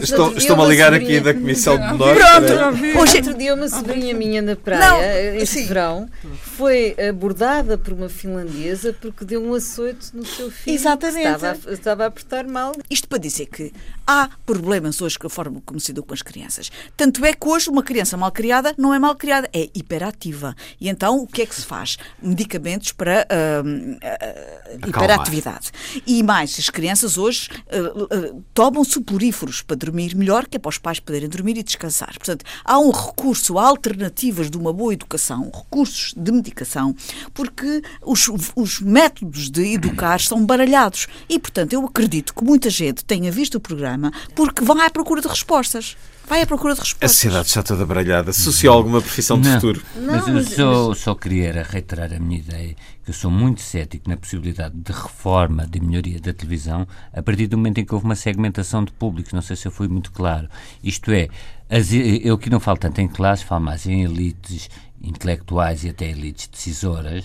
[0.03, 2.19] Estou-me a ligar aqui da Comissão de Norte.
[2.19, 2.99] Pronto!
[2.99, 5.01] Hoje, outro dia uma sobrinha minha na praia, não,
[5.41, 5.67] este sim.
[5.67, 6.09] verão,
[6.57, 10.75] foi abordada por uma finlandesa porque deu um açoito no seu filho.
[10.75, 11.29] Exatamente.
[11.29, 12.73] Estava a, estava a apertar mal.
[12.91, 13.73] Isto para dizer que
[14.05, 16.73] há problemas hoje com a forma como se educam as crianças.
[16.97, 20.57] Tanto é que hoje uma criança mal criada não é mal criada, é hiperativa.
[20.81, 21.97] E então o que é que se faz?
[22.21, 23.29] Medicamentos para.
[23.31, 25.71] Uh, uh, hiperatividade.
[26.07, 30.79] E mais, as crianças hoje uh, tomam suporíferos para dormir melhor, que é para os
[30.79, 32.15] pais poderem dormir e descansar.
[32.15, 36.95] Portanto, há um recurso, há alternativas de uma boa educação, recursos de medicação,
[37.35, 41.07] porque os, os métodos de educar são baralhados.
[41.29, 45.21] E, portanto, eu acredito que muita gente tenha visto o programa porque vai à procura
[45.21, 45.97] de respostas.
[46.29, 47.09] Vai à procura de respostas.
[47.09, 48.31] A sociedade está toda baralhada.
[48.31, 49.83] Associou alguma profissão de Não, futuro?
[49.97, 52.75] mas eu só, só queria reiterar a minha ideia,
[53.07, 57.47] que eu sou muito cético na possibilidade de reforma, de melhoria da televisão, a partir
[57.47, 59.33] do momento em que houve uma segmentação de públicos.
[59.33, 60.49] Não sei se eu fui muito claro.
[60.83, 61.29] Isto é,
[61.71, 64.69] as, eu aqui não falo tanto em classes, falo mais em elites
[65.01, 67.25] intelectuais e até elites decisoras,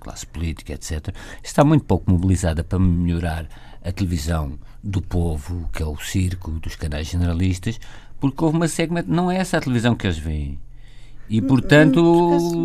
[0.00, 1.14] classe política, etc.
[1.44, 3.46] Está muito pouco mobilizada para melhorar
[3.84, 7.78] a televisão do povo, que é o circo, dos canais generalistas,
[8.18, 9.08] porque houve uma segmento.
[9.08, 10.58] Não é essa a televisão que eles veem.
[11.30, 12.02] E, portanto,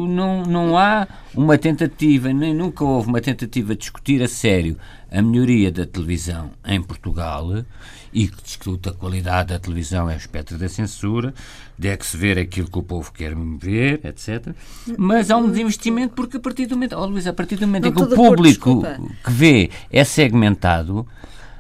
[0.10, 4.76] não, não há uma tentativa, nem nunca houve uma tentativa de discutir a sério
[5.12, 7.64] a melhoria da televisão em Portugal
[8.12, 11.34] e que discute a qualidade da televisão é o espectro da censura,
[11.78, 14.56] de que se ver aquilo que o povo quer ver, etc.
[14.98, 17.84] Mas há um desinvestimento porque a partir do momento, oh, Luís, a partir do momento
[17.84, 18.82] Não em que o público
[19.24, 21.06] que vê é segmentado,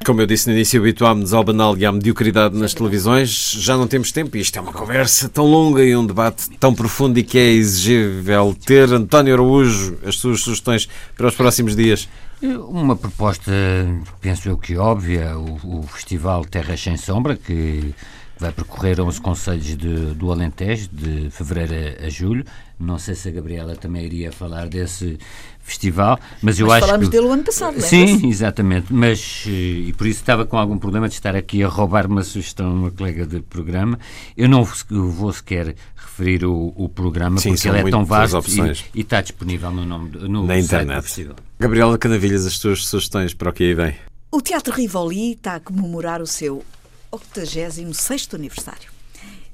[0.04, 3.52] Como eu disse no início, habituámos ao banal e à mediocridade nas televisões.
[3.58, 6.76] Já não temos tempo e isto é uma conversa tão longa e um debate tão
[6.76, 8.92] profundo e que é exigível ter.
[8.94, 12.08] António Araújo, as suas sugestões para os próximos dias.
[12.42, 13.52] Uma proposta,
[14.22, 17.96] penso eu que óbvia, o, o Festival Terras Sem Sombra, que
[18.40, 22.44] vai percorrer 11 conselhos de- do Alentejo, de fevereiro a, a julho.
[22.80, 25.18] Não sei se a Gabriela também iria falar desse
[25.62, 27.12] festival, mas eu Mas acho falámos que...
[27.16, 27.80] dele o ano passado?
[27.82, 29.50] Sim, exatamente, mas, eh,
[29.88, 32.74] e por isso estava com algum problema de estar aqui a roubar uma sugestão a
[32.74, 33.98] uma colega de programa.
[34.38, 39.00] Eu não vou sequer referir o, o programa, Sim, porque ele é tão vasto e,
[39.00, 41.04] e está disponível no, nome, do- no Na site do internet.
[41.04, 41.36] festival.
[41.60, 43.96] Gabriela Canavilhas, as suas sugestões para o que aí vem.
[44.32, 46.62] O Teatro Rivoli está a comemorar o seu
[47.20, 48.95] 86º aniversário.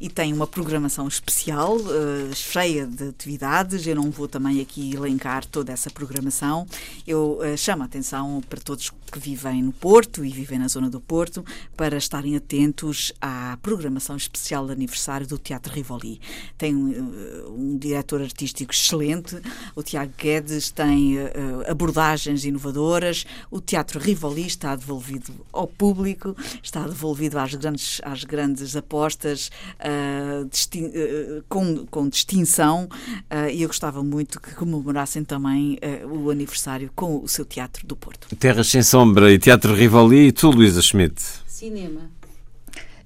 [0.01, 3.85] E tem uma programação especial, eh, cheia de atividades.
[3.85, 6.65] Eu não vou também aqui elencar toda essa programação.
[7.05, 10.89] Eu eh, chamo a atenção para todos que vivem no Porto e vivem na zona
[10.89, 11.45] do Porto
[11.75, 16.19] para estarem atentos à programação especial de aniversário do Teatro Rivoli.
[16.57, 19.39] Tem eh, um diretor artístico excelente,
[19.75, 21.31] o Tiago Guedes tem eh,
[21.67, 28.75] abordagens inovadoras, o Teatro Rivoli está devolvido ao público, está devolvido às grandes, às grandes
[28.75, 29.51] apostas
[29.91, 32.87] eh, distin- eh, com, com distinção
[33.29, 35.77] eh, e eu gostava muito que comemorassem também
[36.09, 38.33] o aniversário com o seu Teatro do Porto.
[38.37, 41.21] Terras Sem Sombra e Teatro Rivoli e tu, Luísa Schmidt.
[41.47, 42.09] Cinema.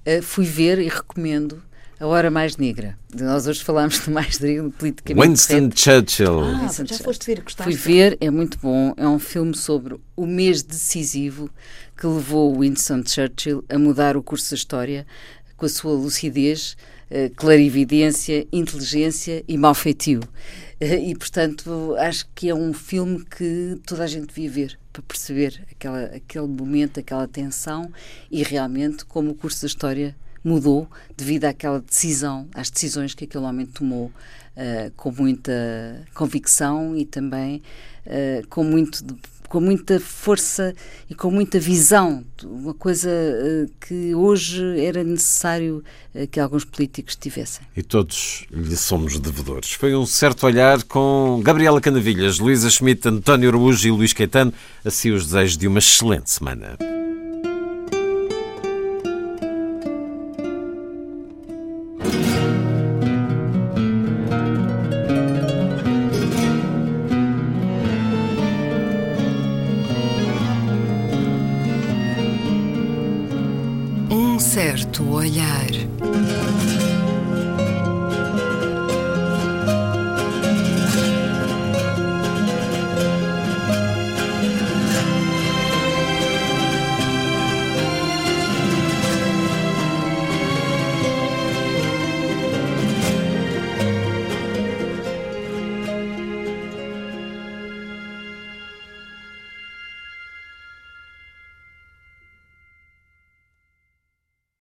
[0.06, 1.60] Uh, fui ver e recomendo
[1.98, 2.96] A Hora Mais Negra.
[3.18, 5.80] Nós hoje falámos de mais negro, politicamente Winston correto.
[5.80, 6.40] Churchill.
[6.44, 7.04] Ah, Vincent já Churchill.
[7.04, 7.62] foste ver, gostaste?
[7.64, 8.94] Fui ver, é muito bom.
[8.96, 11.50] É um filme sobre o mês decisivo
[11.96, 15.06] que levou Winston Churchill a mudar o curso da história
[15.56, 16.76] com a sua lucidez,
[17.10, 20.20] eh, clarividência, inteligência e mau feitio.
[20.80, 25.02] Eh, E, portanto, acho que é um filme que toda a gente devia ver para
[25.02, 27.90] perceber aquela, aquele momento, aquela tensão
[28.30, 33.44] e realmente como o curso da história mudou devido àquela decisão, às decisões que aquele
[33.44, 34.12] homem tomou
[34.54, 35.52] eh, com muita
[36.14, 37.62] convicção e também
[38.04, 39.14] eh, com, muito, de-
[39.48, 40.74] com muita força
[41.08, 42.24] e com muita visão.
[42.44, 45.82] Uma coisa eh, que hoje era necessário
[46.14, 47.66] eh, que alguns políticos tivessem.
[47.76, 49.72] E todos lhe somos devedores.
[49.72, 54.52] Foi um certo olhar com Gabriela Canavilhas, Luísa Schmidt, António Araújo e Luís Caetano.
[54.84, 56.95] Assim os desejos de uma excelente semana.
[74.96, 75.65] Um certo olhar.